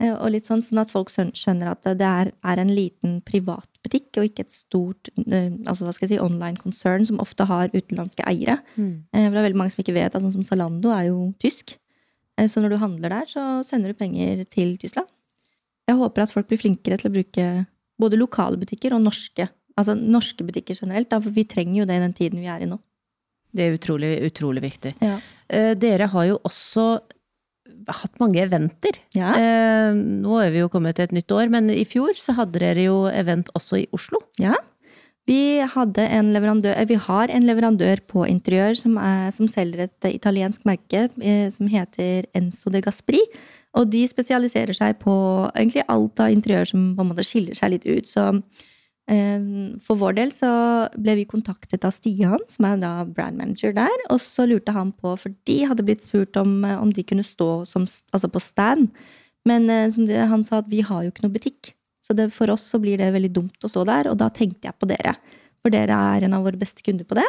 Eh, 0.00 0.14
Og 0.16 0.30
litt 0.32 0.46
sånn, 0.48 0.62
sånn 0.64 0.80
at 0.80 0.92
folk 0.92 1.10
skjønner 1.12 1.74
at 1.74 1.84
det 1.98 2.06
er, 2.06 2.30
er 2.32 2.62
en 2.62 2.72
liten 2.72 3.18
privatbutikk, 3.26 4.16
og 4.16 4.28
ikke 4.30 4.46
et 4.46 4.54
stort 4.54 5.10
eh, 5.26 5.52
altså 5.68 5.84
hva 5.84 5.92
skal 5.92 6.08
jeg 6.08 6.14
si, 6.16 6.22
online 6.24 6.60
konsern 6.60 7.04
som 7.08 7.20
ofte 7.20 7.44
har 7.48 7.68
utenlandske 7.74 8.24
eiere. 8.28 8.58
Mm. 8.76 8.94
Eh, 9.12 9.26
For 9.26 9.36
det 9.36 9.42
er 9.42 9.46
veldig 9.50 9.60
mange 9.60 9.74
som 9.74 9.82
ikke 9.84 9.96
vet 9.98 10.16
at 10.16 10.24
sånn 10.24 10.32
som 10.38 10.46
Zalando 10.46 10.94
er 10.96 11.10
jo 11.10 11.30
tysk. 11.42 11.76
Så 12.40 12.62
når 12.62 12.72
du 12.72 12.76
handler 12.80 13.12
der, 13.12 13.26
så 13.28 13.42
sender 13.66 13.92
du 13.92 13.98
penger 14.00 14.46
til 14.48 14.78
Tyskland. 14.80 15.10
Jeg 15.84 15.98
håper 15.98 16.22
at 16.22 16.32
folk 16.32 16.46
blir 16.48 16.56
flinkere 16.62 16.96
til 16.96 17.10
å 17.10 17.12
bruke 17.12 17.48
både 18.00 18.16
lokale 18.16 18.56
butikker 18.56 18.94
og 18.96 19.02
norske. 19.04 19.44
Altså 19.76 19.92
norske 19.98 20.46
butikker 20.48 20.78
generelt, 20.78 21.12
for 21.12 21.34
vi 21.36 21.44
trenger 21.44 21.82
jo 21.82 21.88
det 21.90 21.98
i 21.98 22.04
den 22.06 22.14
tiden 22.16 22.40
vi 22.40 22.48
er 22.48 22.64
i 22.64 22.70
nå. 22.70 22.78
Det 23.52 23.66
er 23.66 23.76
utrolig, 23.76 24.14
utrolig 24.24 24.62
viktig. 24.64 24.94
Ja. 25.04 25.18
Dere 25.76 26.08
har 26.08 26.30
jo 26.30 26.38
også 26.48 26.86
hatt 27.90 28.18
mange 28.22 28.42
eventer. 28.42 28.98
Ja. 29.16 29.34
Eh, 29.36 29.94
Nå 29.94 30.40
er 30.42 30.50
vi 30.54 30.62
jo 30.62 30.70
kommet 30.72 30.98
til 30.98 31.08
et 31.08 31.14
nytt 31.16 31.32
år, 31.34 31.50
men 31.52 31.70
i 31.72 31.86
fjor 31.88 32.14
så 32.18 32.36
hadde 32.38 32.60
dere 32.62 32.88
jo 32.88 33.04
event 33.12 33.52
også 33.54 33.84
i 33.84 33.88
Oslo. 33.96 34.22
ja. 34.40 34.56
Vi, 35.30 35.60
hadde 35.62 36.02
en 36.10 36.34
eh, 36.34 36.84
vi 36.88 36.96
har 36.98 37.30
en 37.30 37.44
leverandør 37.46 38.00
på 38.08 38.24
interiør 38.26 38.74
som, 38.74 38.96
er, 38.98 39.30
som 39.30 39.46
selger 39.46 39.84
et 39.84 40.08
italiensk 40.10 40.64
merke 40.66 41.08
eh, 41.22 41.46
som 41.50 41.68
heter 41.70 42.26
Enzo 42.34 42.72
de 42.72 42.80
Gaspri. 42.82 43.20
Og 43.78 43.86
de 43.92 44.02
spesialiserer 44.10 44.74
seg 44.74 44.98
på 44.98 45.14
egentlig 45.54 45.84
alt 45.86 46.18
av 46.18 46.32
interiør 46.34 46.72
som 46.72 46.88
på 46.96 47.04
en 47.04 47.12
måte 47.12 47.26
skiller 47.26 47.54
seg 47.54 47.76
litt 47.76 47.86
ut. 47.86 48.10
Så 48.10 48.24
for 49.10 49.98
vår 49.98 50.14
del 50.20 50.30
så 50.30 50.48
ble 50.94 51.16
vi 51.18 51.26
kontaktet 51.26 51.82
av 51.86 51.90
Stian, 51.94 52.38
som 52.52 52.66
er 52.68 52.76
da 52.78 52.92
brand 53.08 53.40
manager 53.40 53.74
der. 53.74 54.04
Og 54.10 54.20
så 54.22 54.46
lurte 54.46 54.74
han 54.76 54.92
på, 54.94 55.16
for 55.18 55.34
de 55.48 55.56
hadde 55.66 55.86
blitt 55.86 56.06
spurt 56.06 56.36
om, 56.38 56.60
eh, 56.64 56.78
om 56.78 56.92
de 56.94 57.02
kunne 57.02 57.26
stå 57.26 57.66
som, 57.66 57.88
altså 58.14 58.30
på 58.30 58.42
stand. 58.44 58.90
Men 59.48 59.68
eh, 59.70 59.88
som 59.90 60.06
det, 60.06 60.20
han 60.30 60.44
sa, 60.46 60.60
at 60.62 60.70
vi 60.70 60.84
har 60.86 61.02
jo 61.02 61.10
ikke 61.10 61.26
noe 61.26 61.34
butikk. 61.34 61.72
Så 62.04 62.14
det, 62.14 62.30
for 62.34 62.50
oss 62.54 62.64
så 62.70 62.78
blir 62.82 63.00
det 63.00 63.12
veldig 63.14 63.32
dumt 63.34 63.66
å 63.66 63.70
stå 63.70 63.84
der, 63.88 64.10
og 64.10 64.18
da 64.20 64.30
tenkte 64.34 64.70
jeg 64.70 64.78
på 64.78 64.88
dere. 64.90 65.16
For 65.60 65.74
dere 65.74 65.96
er 66.14 66.26
en 66.26 66.36
av 66.38 66.46
våre 66.46 66.60
beste 66.60 66.84
kunder 66.86 67.06
på 67.08 67.18
det. 67.18 67.26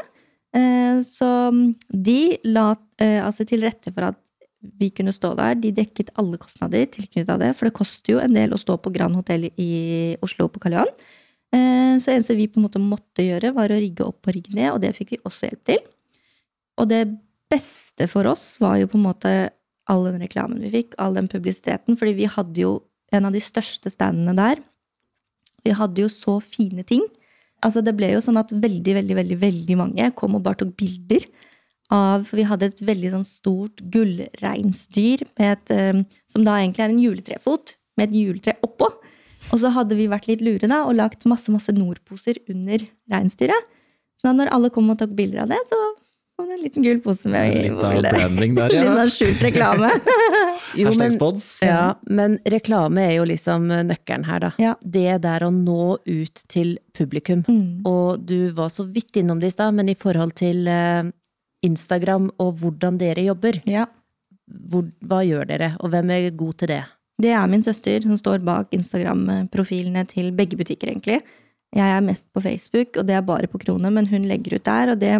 Eh, 0.57 0.99
så 1.07 1.29
de 1.89 2.19
la 2.45 2.73
eh, 3.01 3.19
altså 3.23 3.47
til 3.47 3.65
rette 3.65 3.93
for 3.95 4.11
at 4.11 4.19
vi 4.77 4.91
kunne 4.93 5.13
stå 5.15 5.33
der. 5.39 5.57
De 5.57 5.73
dekket 5.73 6.13
alle 6.21 6.37
kostnader 6.41 6.85
tilknytta 6.93 7.39
det, 7.41 7.55
for 7.57 7.67
det 7.67 7.77
koster 7.77 8.15
jo 8.15 8.21
en 8.21 8.37
del 8.37 8.53
å 8.53 8.61
stå 8.61 8.77
på 8.77 8.93
Grand 8.93 9.17
Hotell 9.17 9.49
i 9.49 9.71
Oslo 10.21 10.45
på 10.51 10.61
Karl 10.61 10.77
Johan. 10.77 10.93
Eh, 11.51 11.95
så 11.99 12.13
eneste 12.13 12.37
vi 12.39 12.49
på 12.51 12.61
en 12.61 12.67
måte 12.67 12.81
måtte 12.83 13.25
gjøre, 13.25 13.53
var 13.55 13.73
å 13.73 13.79
rigge 13.81 14.07
opp 14.07 14.27
og 14.27 14.35
rigge 14.37 14.55
ned, 14.55 14.71
og 14.73 14.81
det 14.83 14.93
fikk 14.97 15.15
vi 15.15 15.23
også 15.27 15.49
hjelp 15.49 15.63
til. 15.67 15.81
Og 16.79 16.89
det 16.91 17.03
beste 17.51 18.07
for 18.07 18.29
oss 18.31 18.55
var 18.63 18.77
jo 18.79 18.89
på 18.91 18.99
en 18.99 19.07
måte 19.09 19.33
all 19.91 20.05
den 20.07 20.21
reklamen 20.23 20.61
vi 20.63 20.71
fikk, 20.71 20.95
all 21.01 21.17
den 21.17 21.27
publisiteten, 21.31 21.97
fordi 21.99 22.15
vi 22.21 22.29
hadde 22.31 22.63
jo 22.63 22.75
en 23.11 23.27
av 23.27 23.35
de 23.35 23.41
største 23.43 23.91
standene 23.91 24.35
der 24.37 24.61
vi 25.65 25.73
hadde 25.77 26.01
jo 26.01 26.09
så 26.09 26.39
fine 26.41 26.81
ting. 26.87 27.03
Altså, 27.61 27.83
det 27.85 27.93
ble 27.97 28.11
jo 28.15 28.21
sånn 28.23 28.39
at 28.41 28.53
veldig, 28.53 28.95
veldig, 28.97 29.17
veldig, 29.19 29.37
veldig 29.41 29.77
mange 29.77 30.07
kom 30.17 30.37
og 30.37 30.45
bare 30.45 30.63
tok 30.63 30.73
bilder 30.79 31.27
av 31.91 32.23
For 32.23 32.39
vi 32.39 32.47
hadde 32.47 32.69
et 32.71 32.81
veldig 32.87 33.09
sånn 33.11 33.25
stort 33.27 33.81
gullreinsdyr 33.91 35.25
um, 35.27 36.05
som 36.31 36.45
da 36.47 36.53
egentlig 36.61 36.85
er 36.85 36.93
en 36.93 37.01
juletrefot, 37.03 37.73
med 37.99 38.07
et 38.07 38.15
juletre 38.15 38.53
oppå. 38.63 38.87
Og 39.51 39.59
så 39.59 39.71
hadde 39.75 39.97
vi 39.99 40.07
vært 40.11 40.27
litt 40.31 40.41
lure 40.45 40.67
da, 40.71 40.83
og 40.87 40.95
lagt 40.95 41.25
masse 41.29 41.51
masse 41.51 41.73
Nord-poser 41.75 42.39
under 42.51 42.83
reinsdyret. 43.11 43.67
Så 44.19 44.29
da 44.29 44.35
når 44.37 44.51
alle 44.53 44.69
kom 44.73 44.89
og 44.93 44.99
tok 45.01 45.11
bilder 45.17 45.43
av 45.43 45.49
det, 45.51 45.57
så 45.67 45.77
kom 46.37 46.47
det 46.47 46.55
en 46.55 46.63
liten 46.63 46.85
gul 46.85 46.99
pose 47.03 47.27
med. 47.29 47.55
Litt 47.57 47.73
av 47.83 47.97
branding 48.05 48.55
der, 48.57 48.73
ja. 48.77 48.83
Litt 48.85 49.01
av 49.03 49.09
skjult 49.13 49.41
reklame. 49.45 49.89
Jo, 50.79 50.87
Hashtag 50.87 51.11
spods. 51.17 51.41
ja, 51.59 51.97
men 52.07 52.37
reklame 52.47 53.01
er 53.09 53.17
jo 53.17 53.25
liksom 53.27 53.65
nøkkelen 53.89 54.23
her, 54.23 54.39
da. 54.45 54.51
Ja. 54.61 54.69
Det 54.79 55.17
der 55.25 55.43
å 55.43 55.49
nå 55.51 55.97
ut 56.07 56.43
til 56.47 56.77
publikum. 56.95 57.41
Mm. 57.43 57.81
Og 57.89 58.21
du 58.23 58.53
var 58.55 58.69
så 58.71 58.85
vidt 58.87 59.19
innom 59.19 59.41
det 59.43 59.49
i 59.51 59.55
stad, 59.57 59.75
men 59.75 59.91
i 59.91 59.97
forhold 59.99 60.31
til 60.39 60.63
eh, 60.71 61.09
Instagram 61.67 62.29
og 62.39 62.55
hvordan 62.63 63.01
dere 63.01 63.25
jobber, 63.27 63.59
Ja. 63.67 63.83
hvor, 64.47 64.87
hva 65.03 65.19
gjør 65.27 65.49
dere, 65.51 65.73
og 65.83 65.91
hvem 65.91 66.15
er 66.15 66.29
god 66.39 66.55
til 66.63 66.71
det? 66.71 66.79
Det 67.21 67.31
er 67.35 67.51
min 67.51 67.63
søster 67.63 68.03
som 68.03 68.17
står 68.19 68.43
bak 68.47 68.73
Instagram-profilene 68.75 70.03
til 70.09 70.31
begge 70.35 70.57
butikker, 70.59 70.89
egentlig. 70.91 71.21
Jeg 71.71 71.87
er 71.95 72.03
mest 72.03 72.27
på 72.35 72.43
Facebook, 72.43 72.97
og 72.99 73.07
det 73.07 73.15
er 73.15 73.23
bare 73.23 73.47
på 73.47 73.61
Krone, 73.61 73.91
men 73.93 74.09
hun 74.11 74.27
legger 74.27 74.57
ut 74.57 74.67
der. 74.67 74.91
Og 74.93 74.99
det, 74.99 75.13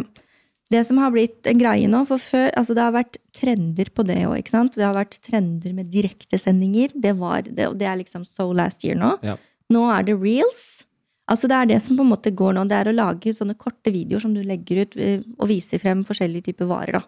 det 0.74 0.82
som 0.88 1.00
har 1.00 1.14
blitt 1.14 1.48
en 1.48 1.62
greie 1.62 1.88
nå, 1.92 2.04
for 2.10 2.20
før 2.20 2.50
Altså, 2.60 2.76
det 2.76 2.84
har 2.84 2.96
vært 2.96 3.20
trender 3.36 3.92
på 3.96 4.06
det 4.08 4.20
òg? 4.28 4.52
Det 4.76 4.84
har 4.84 4.98
vært 4.98 5.20
trender 5.24 5.76
med 5.78 5.92
direktesendinger. 5.94 6.96
Det, 6.96 7.16
var, 7.20 7.48
det, 7.48 7.70
det 7.80 7.88
er 7.88 8.02
liksom 8.02 8.26
so 8.28 8.50
last 8.52 8.84
year 8.88 9.00
nå. 9.00 9.16
Ja. 9.24 9.38
Nå 9.72 9.86
er 9.94 10.08
det 10.10 10.18
reels. 10.20 10.84
Altså 11.32 11.48
Det 11.48 11.56
er 11.56 11.70
det 11.70 11.80
som 11.86 11.96
på 11.96 12.04
en 12.04 12.12
måte 12.12 12.34
går 12.36 12.58
nå. 12.58 12.66
Det 12.68 12.76
er 12.76 12.92
å 12.92 12.98
lage 12.98 13.32
sånne 13.38 13.56
korte 13.56 13.94
videoer 13.94 14.24
som 14.24 14.36
du 14.36 14.42
legger 14.44 14.84
ut 14.84 15.00
eh, 15.00 15.24
og 15.38 15.48
viser 15.52 15.80
frem 15.80 16.04
forskjellige 16.08 16.50
typer 16.50 16.68
varer. 16.68 17.00
da. 17.00 17.06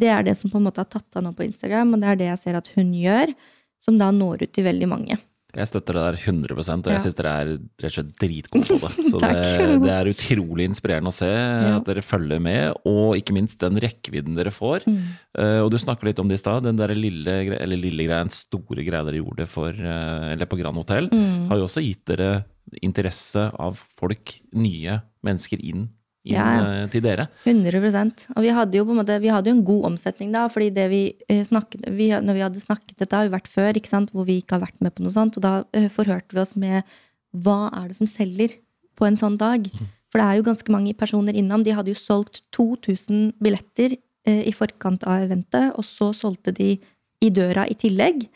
Det 0.00 0.10
er 0.10 0.26
det 0.26 0.34
som 0.38 0.50
på 0.50 0.58
en 0.58 0.66
måte 0.66 0.82
har 0.82 0.90
tatt 0.90 1.18
av 1.18 1.24
nå 1.26 1.34
på 1.36 1.44
Instagram, 1.46 1.94
og 1.94 2.02
det 2.02 2.10
er 2.10 2.18
det 2.18 2.28
jeg 2.30 2.42
ser 2.42 2.58
at 2.58 2.70
hun 2.74 2.92
gjør, 2.96 3.34
som 3.80 3.98
da 4.00 4.10
når 4.14 4.46
ut 4.46 4.54
til 4.54 4.66
veldig 4.68 4.88
mange. 4.90 5.18
Jeg 5.50 5.66
støtter 5.66 5.96
det 5.96 6.02
der 6.04 6.18
100 6.30 6.54
og 6.54 6.88
jeg 6.92 7.02
syns 7.02 7.16
dere 7.18 7.30
er 7.40 7.48
rett 7.50 7.88
og 7.88 7.94
slett 7.96 8.12
dritgode 8.22 8.68
på 8.70 8.76
det. 8.84 9.06
Så 9.10 9.18
det, 9.18 9.80
det 9.82 9.90
er 9.90 10.10
utrolig 10.12 10.66
inspirerende 10.68 11.10
å 11.10 11.16
se 11.16 11.30
at 11.30 11.88
dere 11.88 12.04
følger 12.06 12.42
med, 12.44 12.76
og 12.86 13.16
ikke 13.18 13.34
minst 13.34 13.58
den 13.64 13.80
rekkevidden 13.82 14.38
dere 14.38 14.52
får. 14.54 14.86
Mm. 14.86 15.00
Uh, 15.34 15.58
og 15.64 15.72
du 15.74 15.78
snakka 15.82 16.06
litt 16.06 16.22
om 16.22 16.30
det 16.30 16.38
i 16.38 16.42
stad. 16.44 16.68
Den 16.68 16.78
der 16.78 16.94
lille, 16.94 17.40
eller 17.58 17.82
lille 17.82 18.06
greia, 18.06 18.22
den 18.22 18.34
store 18.34 18.86
greia 18.86 19.02
dere 19.08 19.18
gjorde 19.18 19.48
for, 19.50 19.74
uh, 19.74 20.30
eller 20.30 20.50
på 20.50 20.60
Grand 20.60 20.78
Hotell, 20.78 21.10
Mm. 21.10 21.48
har 21.50 21.58
jo 21.58 21.66
også 21.66 21.82
gitt 21.82 22.04
dere 22.12 22.44
interesse 22.86 23.48
av 23.58 23.74
folk, 23.74 24.36
nye 24.54 25.00
mennesker, 25.26 25.58
inn, 25.66 25.88
inn 26.26 26.36
Ja, 26.36 26.48
eh, 26.82 26.88
til 26.92 27.04
dere. 27.04 27.28
100% 27.48 28.26
Og 28.34 28.42
vi 28.44 28.50
hadde 28.52 28.76
jo 28.76 28.86
på 28.88 28.94
en 28.94 29.00
måte, 29.00 29.20
vi 29.22 29.32
hadde 29.32 29.50
jo 29.50 29.56
en 29.56 29.64
god 29.64 29.86
omsetning 29.92 30.32
da, 30.34 30.46
fordi 30.52 30.70
det 30.76 30.88
vi 30.92 31.02
eh, 31.28 31.44
snakket, 31.46 31.86
vi, 31.96 32.10
når 32.12 32.36
vi 32.36 32.44
hadde 32.44 32.64
snakket, 32.64 32.98
dette 32.98 33.16
har 33.16 33.28
jo 33.28 33.36
vært 33.36 33.48
før, 33.48 33.72
ikke 33.78 33.92
sant, 33.92 34.12
hvor 34.12 34.28
vi 34.28 34.40
ikke 34.42 34.58
har 34.58 34.66
vært 34.66 34.82
med 34.84 34.94
på 34.96 35.06
noe 35.06 35.14
sånt, 35.14 35.38
og 35.40 35.46
da 35.46 35.54
eh, 35.76 35.88
forhørte 35.92 36.36
vi 36.36 36.42
oss 36.42 36.56
med 36.60 36.84
hva 37.30 37.70
er 37.78 37.88
det 37.88 37.96
som 38.00 38.10
selger 38.10 38.58
på 38.98 39.06
en 39.06 39.16
sånn 39.16 39.38
dag? 39.40 39.68
For 40.10 40.18
det 40.18 40.26
er 40.26 40.38
jo 40.40 40.46
ganske 40.48 40.72
mange 40.74 40.92
personer 40.98 41.36
innom. 41.38 41.62
De 41.62 41.74
hadde 41.74 41.92
jo 41.92 41.98
solgt 41.98 42.42
2000 42.56 43.36
billetter 43.42 43.94
eh, 44.26 44.42
i 44.50 44.52
forkant 44.54 45.06
av 45.06 45.24
eventet, 45.28 45.70
og 45.78 45.86
så 45.86 46.10
solgte 46.16 46.52
de 46.56 46.74
i 47.20 47.30
døra 47.30 47.66
i 47.70 47.76
tillegg. 47.78 48.26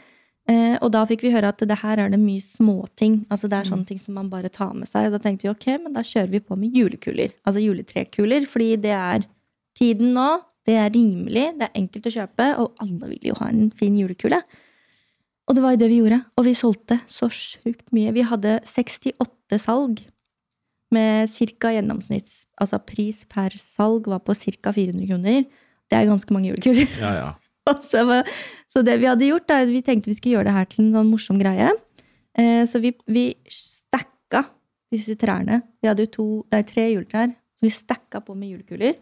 Eh, 0.45 0.75
og 0.85 0.91
da 0.93 1.07
fikk 1.09 1.23
vi 1.25 1.33
høre 1.33 1.49
at 1.55 1.63
det 1.65 1.79
her 1.81 2.03
er 2.03 2.11
det 2.13 2.21
mye 2.21 2.43
småting. 2.45 3.23
Altså 3.33 3.49
det 3.49 3.59
er 3.59 3.69
sånne 3.71 3.89
ting 3.89 4.01
som 4.01 4.19
man 4.19 4.29
bare 4.33 4.51
tar 4.53 4.75
med 4.77 4.91
seg. 4.91 5.09
Da 5.15 5.21
tenkte 5.23 5.49
vi 5.49 5.53
ok, 5.55 5.69
men 5.87 5.95
da 5.97 6.05
kjører 6.05 6.35
vi 6.35 6.43
på 6.45 6.59
med 6.61 6.77
julekuler. 6.77 7.33
Altså 7.49 7.63
juletrekuler, 7.65 8.45
fordi 8.49 8.75
det 8.85 8.93
er 8.97 9.25
tiden 9.79 10.13
nå. 10.17 10.29
Det 10.65 10.77
er 10.81 10.93
rimelig, 10.93 11.49
det 11.59 11.67
er 11.67 11.81
enkelt 11.81 12.07
å 12.09 12.13
kjøpe, 12.15 12.45
og 12.61 12.79
alle 12.81 13.09
vil 13.11 13.27
jo 13.29 13.35
ha 13.37 13.51
en 13.53 13.67
fin 13.77 13.97
julekule. 14.01 14.39
Og 15.45 15.57
det 15.57 15.65
var 15.65 15.75
jo 15.75 15.81
det 15.83 15.91
vi 15.91 16.01
gjorde. 16.01 16.23
Og 16.41 16.47
vi 16.47 16.55
solgte 16.57 16.99
så 17.11 17.29
sjukt 17.33 17.85
mye. 17.93 18.15
Vi 18.17 18.25
hadde 18.25 18.59
68 18.65 19.61
salg 19.61 20.01
med 20.95 21.29
ca. 21.61 21.73
gjennomsnitts... 21.75 22.45
Altså 22.61 22.81
pris 22.87 23.25
per 23.29 23.57
salg 23.61 24.09
var 24.09 24.23
på 24.25 24.37
ca. 24.37 24.73
400 24.73 25.09
kroner. 25.11 25.45
Det 25.91 25.99
er 25.99 26.09
ganske 26.09 26.37
mange 26.37 26.53
julekuler. 26.53 26.89
Ja, 27.01 27.13
ja. 27.19 27.33
Og 27.71 27.81
så, 27.81 28.21
så 28.69 28.83
det 28.85 28.99
vi 29.01 29.09
hadde 29.09 29.31
gjort, 29.31 29.49
er 29.51 29.65
at 29.65 29.73
vi 29.73 29.81
tenkte 29.85 30.11
vi 30.11 30.19
skulle 30.19 30.39
gjøre 30.39 30.51
det 30.51 30.57
her 30.59 30.69
til 30.69 30.85
en 30.85 30.93
sånn 30.99 31.11
morsom 31.11 31.41
greie. 31.41 31.71
Eh, 32.37 32.63
så 32.69 32.81
vi, 32.83 32.93
vi 33.09 33.31
stacka 33.49 34.45
disse 34.93 35.17
trærne. 35.21 35.63
Vi 35.81 35.89
hadde 35.89 36.05
jo 36.07 36.13
to, 36.13 36.27
nei, 36.53 36.63
tre 36.69 36.91
juletrær. 36.93 37.33
Så 37.57 37.67
vi 37.67 37.73
stacka 37.73 38.21
på 38.25 38.37
med 38.37 38.53
julekuler. 38.53 38.99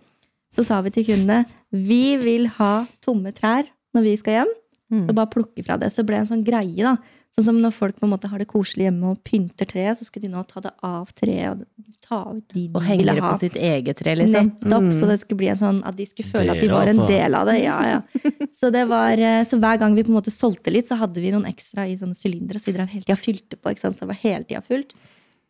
Så 0.53 0.65
sa 0.69 0.83
vi 0.85 0.93
til 0.93 1.07
kundene 1.09 1.43
vi 1.73 2.19
vil 2.21 2.47
ha 2.59 2.85
tomme 3.05 3.33
trær 3.35 3.67
når 3.97 4.07
vi 4.07 4.15
skal 4.21 4.39
hjem. 4.41 4.53
Mm. 4.93 5.05
Så 5.09 5.17
bare 5.17 5.33
plukke 5.33 5.65
fra 5.65 5.79
det. 5.81 5.89
Så 5.93 6.05
ble 6.05 6.19
det 6.19 6.27
en 6.27 6.33
sånn 6.35 6.47
greie, 6.47 6.85
da. 6.85 6.97
Sånn 7.33 7.47
som 7.47 7.57
når 7.63 7.73
folk 7.73 7.97
på 7.97 8.05
en 8.05 8.11
måte 8.13 8.29
har 8.29 8.43
det 8.43 8.45
koselig 8.51 8.85
hjemme 8.91 9.09
og 9.15 9.23
pynter 9.25 9.65
treet, 9.65 9.97
så 9.97 10.05
skulle 10.05 10.27
de 10.27 10.33
nå 10.35 10.43
ta 10.51 10.61
det 10.61 10.73
av 10.85 11.09
treet 11.17 11.63
og 11.63 11.63
ta 12.05 12.19
ut 12.29 12.45
de 12.53 12.67
de 12.69 12.77
Og 12.77 12.83
henge 12.85 13.07
det 13.09 13.23
på 13.25 13.31
sitt 13.41 13.57
eget 13.57 13.97
tre, 14.03 14.13
liksom. 14.21 14.51
Nettopp, 14.51 14.83
Mm. 14.85 14.93
så 14.93 15.09
det 15.09 15.17
skulle 15.23 15.39
bli 15.41 15.49
en 15.49 15.57
sånn 15.63 15.79
at 15.89 15.97
de 15.97 16.05
skulle 16.11 16.29
føle 16.29 16.53
at 16.53 16.61
de 16.61 16.69
var 16.69 16.83
en 16.83 16.93
altså. 16.93 17.07
del 17.09 17.35
av 17.39 17.47
det. 17.49 17.57
Ja, 17.63 17.79
ja. 17.89 18.03
Så, 18.53 18.69
det 18.71 18.85
var, 18.87 19.17
eh, 19.17 19.45
så 19.49 19.57
hver 19.59 19.79
gang 19.81 19.95
vi 19.97 20.05
på 20.05 20.13
en 20.13 20.19
måte 20.21 20.31
solgte 20.31 20.71
litt, 20.71 20.85
så 20.87 20.99
hadde 21.01 21.23
vi 21.25 21.33
noen 21.33 21.49
ekstra 21.49 21.89
i 21.89 21.97
sånne 21.97 22.15
sylindere, 22.15 22.61
så 22.61 22.69
vi 22.69 22.77
drev 22.77 22.93
hele 22.93 23.05
tida 23.09 23.17
fylte 23.17 23.57
på. 23.57 23.73
ikke 23.73 23.81
sant? 23.87 23.97
Så 23.97 24.05
det 24.05 24.13
var 24.13 24.21
hele 24.21 24.45
tida 24.45 24.61
fullt. 24.61 24.93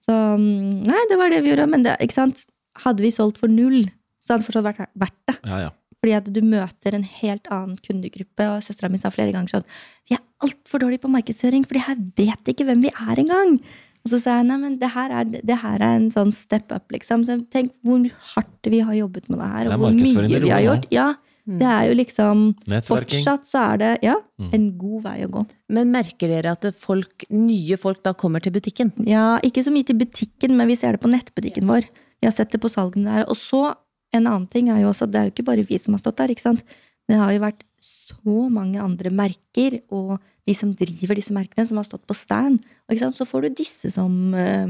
Så 0.07 0.13
mm, 0.39 0.87
nei, 0.87 1.03
det 1.11 1.19
var 1.19 1.31
det 1.35 1.43
vi 1.43 1.51
gjorde. 1.51 1.67
Men 1.69 1.83
det, 1.83 1.99
ikke 1.99 2.15
sant? 2.15 2.47
hadde 2.87 3.03
vi 3.05 3.11
solgt 3.11 3.37
for 3.43 3.51
null, 3.53 3.83
så 4.23 4.33
hadde 4.33 4.47
det 4.47 4.53
fortsatt 4.53 4.65
vært 4.71 4.87
verdt 4.95 5.19
det. 5.29 5.35
ja, 5.51 5.59
ja. 5.67 5.71
Fordi 6.03 6.17
at 6.19 6.29
du 6.35 6.41
møter 6.43 6.97
en 6.99 7.07
helt 7.07 7.47
annen 7.55 7.79
kundegruppe. 7.79 8.49
Og 8.51 8.65
søstera 8.67 8.91
mi 8.91 8.99
sa 8.99 9.13
flere 9.15 9.35
ganger 9.35 9.59
sånn 9.59 9.69
Vi 10.11 10.17
er 10.19 10.25
altfor 10.43 10.83
dårlige 10.83 11.05
på 11.05 11.13
markedsføring, 11.15 11.65
for 11.69 11.79
de 11.79 11.87
her 11.87 11.99
vet 12.19 12.53
ikke 12.53 12.67
hvem 12.67 12.83
vi 12.83 12.91
er 12.91 13.23
engang. 13.23 13.61
Og 14.03 14.11
så 14.11 14.19
sa 14.19 14.41
jeg 14.41 14.49
nei, 14.49 14.57
men 14.59 14.79
det 14.81 14.91
her 14.97 15.13
er, 15.15 15.29
det 15.31 15.59
her 15.63 15.79
er 15.79 16.01
en 16.01 16.09
sånn 16.11 16.33
step 16.35 16.73
up, 16.75 16.89
liksom. 16.91 17.23
Så 17.27 17.39
tenk 17.55 17.71
hvor 17.87 18.03
hardt 18.33 18.71
vi 18.73 18.83
har 18.83 18.97
jobbet 18.99 19.31
med 19.31 19.39
det 19.39 19.51
her, 19.53 19.69
Det 19.69 19.71
er 19.71 19.77
og 19.77 19.85
hvor 19.85 19.95
mye 19.95 20.41
vi 20.43 20.51
har 20.51 20.65
gjort. 20.65 20.89
Ja, 20.91 21.13
det 21.43 21.67
er 21.67 21.89
jo 21.91 21.95
liksom 21.99 22.43
Fortsatt 22.87 23.49
så 23.51 23.63
er 23.73 23.79
det 23.81 23.93
ja, 24.07 24.15
en 24.55 24.67
god 24.79 25.07
vei 25.09 25.17
å 25.27 25.31
gå. 25.39 25.43
Men 25.75 25.91
merker 25.95 26.31
dere 26.31 26.55
at 26.55 26.67
folk, 26.79 27.27
nye 27.35 27.79
folk 27.79 28.03
da 28.07 28.15
kommer 28.19 28.43
til 28.43 28.55
butikken? 28.55 28.93
Ja, 29.07 29.41
ikke 29.43 29.65
så 29.67 29.75
mye 29.75 29.87
til 29.87 29.99
butikken, 30.03 30.55
men 30.59 30.71
vi 30.71 30.79
ser 30.79 30.95
det 30.95 31.03
på 31.03 31.11
nettbutikken 31.11 31.71
vår. 31.71 31.87
Vi 32.23 32.31
har 32.31 32.35
sett 32.35 32.55
det 32.55 32.63
på 32.63 32.71
salgene 32.71 33.11
der. 33.11 33.27
Og 33.27 33.39
så, 33.39 33.73
en 34.13 34.27
annen 34.27 34.47
ting 34.51 34.69
er 34.73 34.81
jo 34.83 34.91
også 34.93 35.07
at 35.09 35.13
det 35.15 35.21
er 35.21 35.29
jo 35.29 35.35
ikke 35.37 35.49
bare 35.51 35.67
vi 35.69 35.79
som 35.81 35.95
har 35.97 36.03
stått 36.05 36.17
der, 36.21 36.33
ikke 36.35 36.45
sant. 36.47 36.63
Det 37.11 37.19
har 37.19 37.33
jo 37.35 37.41
vært 37.43 37.65
så 37.83 38.49
mange 38.53 38.79
andre 38.81 39.11
merker, 39.11 39.81
og 39.91 40.19
de 40.47 40.55
som 40.55 40.73
driver 40.79 41.19
disse 41.19 41.35
merkene, 41.35 41.67
som 41.67 41.77
har 41.81 41.85
stått 41.89 42.07
på 42.07 42.15
stand. 42.15 42.61
Og 42.87 42.95
ikke 42.95 43.07
sant? 43.09 43.19
så 43.19 43.27
får 43.27 43.43
du 43.49 43.49
disse 43.63 43.91
som, 43.95 44.13
eh, 44.35 44.67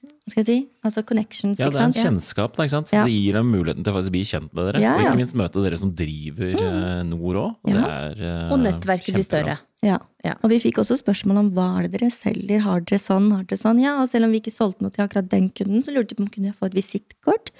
hva 0.00 0.30
skal 0.32 0.40
jeg 0.42 0.46
si, 0.48 0.58
altså 0.84 1.02
connections, 1.04 1.58
Ja, 1.60 1.68
det 1.72 1.80
er 1.80 1.88
en 1.88 1.92
kjennskap, 1.96 2.54
da, 2.56 2.64
ikke 2.64 2.74
sant? 2.76 2.92
Ja. 2.92 3.04
Det 3.04 3.12
gir 3.12 3.32
dem 3.36 3.50
muligheten 3.52 3.84
til 3.84 3.92
å 3.96 4.02
bli 4.12 4.22
kjent 4.24 4.52
med 4.56 4.68
dere. 4.70 4.80
Ja, 4.84 4.92
Og 4.94 5.02
ikke 5.04 5.16
minst 5.20 5.36
møte 5.36 5.64
dere 5.64 5.76
som 5.80 5.92
driver 5.96 6.54
eh, 6.60 7.02
Nord 7.08 7.36
òg. 7.36 7.50
Og, 7.64 7.74
Ja. 7.74 7.88
eh, 8.12 8.52
Og 8.52 8.60
nettverket 8.60 9.14
blir 9.16 9.24
større. 9.26 9.58
Ja. 9.82 9.98
Ja. 10.24 10.34
Og 10.44 10.50
vi 10.50 10.60
fikk 10.60 10.80
også 10.84 10.96
spørsmål 11.00 11.38
om 11.38 11.50
hva 11.56 11.78
er 11.80 11.88
det 11.88 11.98
dere 12.00 12.10
selger, 12.12 12.60
har 12.60 12.80
dere 12.80 12.98
sånn, 13.00 13.30
har 13.32 13.44
dere 13.44 13.58
sånn? 13.60 13.80
Ja, 13.80 14.00
og 14.02 14.08
selv 14.08 14.24
om 14.28 14.32
vi 14.32 14.40
ikke 14.40 14.52
solgte 14.52 14.82
noe 14.84 14.90
til 14.92 15.04
akkurat 15.06 15.28
den 15.28 15.48
kunden, 15.50 15.82
så 15.84 15.92
lurte 15.96 16.12
vi 16.12 16.20
på 16.20 16.26
om 16.28 16.32
kunne 16.32 16.52
jeg 16.52 16.56
få 16.60 16.66
et 16.68 16.76
visittkort. 16.80 17.50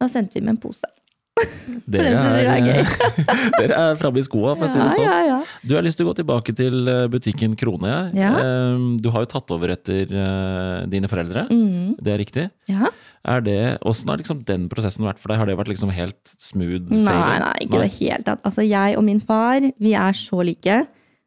Da 0.00 0.08
sendte 0.08 0.38
vi 0.38 0.44
med 0.46 0.56
en 0.56 0.62
pose. 0.62 0.88
Dere 1.90 2.10
jeg 2.12 2.72
er, 2.82 2.90
dere 3.60 3.76
er 3.78 3.94
framme 3.96 4.20
i 4.20 4.24
skoa, 4.24 4.52
for 4.58 4.66
å 4.66 4.68
si 4.68 4.76
det 4.76 4.88
sånn. 4.92 5.06
ja, 5.06 5.18
ja. 5.24 5.36
Du 5.64 5.72
har 5.76 5.84
lyst 5.86 5.96
til 5.96 6.04
å 6.04 6.10
gå 6.10 6.16
tilbake 6.18 6.52
til 6.56 6.88
eh, 6.90 7.06
butikken 7.12 7.54
Krone. 7.58 7.94
Ja. 8.16 8.32
Eh, 8.36 8.82
Du 9.00 9.08
har 9.14 9.24
jo 9.24 9.30
tatt 9.30 9.52
over 9.54 9.72
etter 9.72 10.10
eh, 10.10 10.82
dine 10.92 11.08
foreldre, 11.08 11.46
mm. 11.48 11.94
det 12.00 12.12
er 12.16 12.20
riktig. 12.24 12.48
ja. 12.72 12.90
Er 13.28 13.42
det, 13.44 13.56
Åssen 13.84 14.08
har 14.08 14.16
liksom 14.16 14.38
den 14.48 14.62
prosessen 14.72 15.04
vært 15.04 15.18
for 15.20 15.28
deg? 15.28 15.36
Har 15.42 15.48
det 15.50 15.54
vært 15.58 15.68
liksom 15.68 15.90
helt 15.92 16.30
smooth 16.40 16.86
Nei, 16.88 17.02
sailing? 17.04 17.42
nei, 17.42 17.58
ikke 17.66 17.80
det 17.82 17.88
helt 17.98 18.24
tatt. 18.24 18.40
Altså, 18.48 18.64
jeg 18.64 18.96
og 18.96 19.04
min 19.04 19.20
far, 19.20 19.60
vi 19.76 19.92
er 19.92 20.16
så 20.16 20.40
like, 20.48 20.78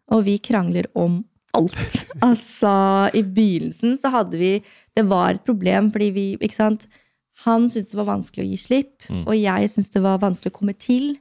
og 0.10 0.24
vi 0.25 0.39
krangler 0.42 0.88
om 0.98 1.20
alt. 1.53 1.77
altså, 2.25 2.72
i 3.13 3.22
begynnelsen 3.22 3.94
så 4.01 4.10
hadde 4.10 4.42
vi 4.42 4.56
Det 4.98 5.06
var 5.06 5.38
et 5.38 5.46
problem 5.46 5.92
fordi 5.94 6.10
vi, 6.18 6.25
ikke 6.42 6.58
sant 6.58 6.88
Han 7.44 7.66
syntes 7.72 7.92
det 7.92 7.98
var 7.98 8.12
vanskelig 8.12 8.46
å 8.46 8.50
gi 8.52 8.58
slipp, 8.62 9.06
og 9.10 9.34
jeg 9.34 9.70
syntes 9.74 9.94
det 9.96 10.02
var 10.06 10.22
vanskelig 10.22 10.54
å 10.54 10.58
komme 10.60 10.75
til. 10.78 11.16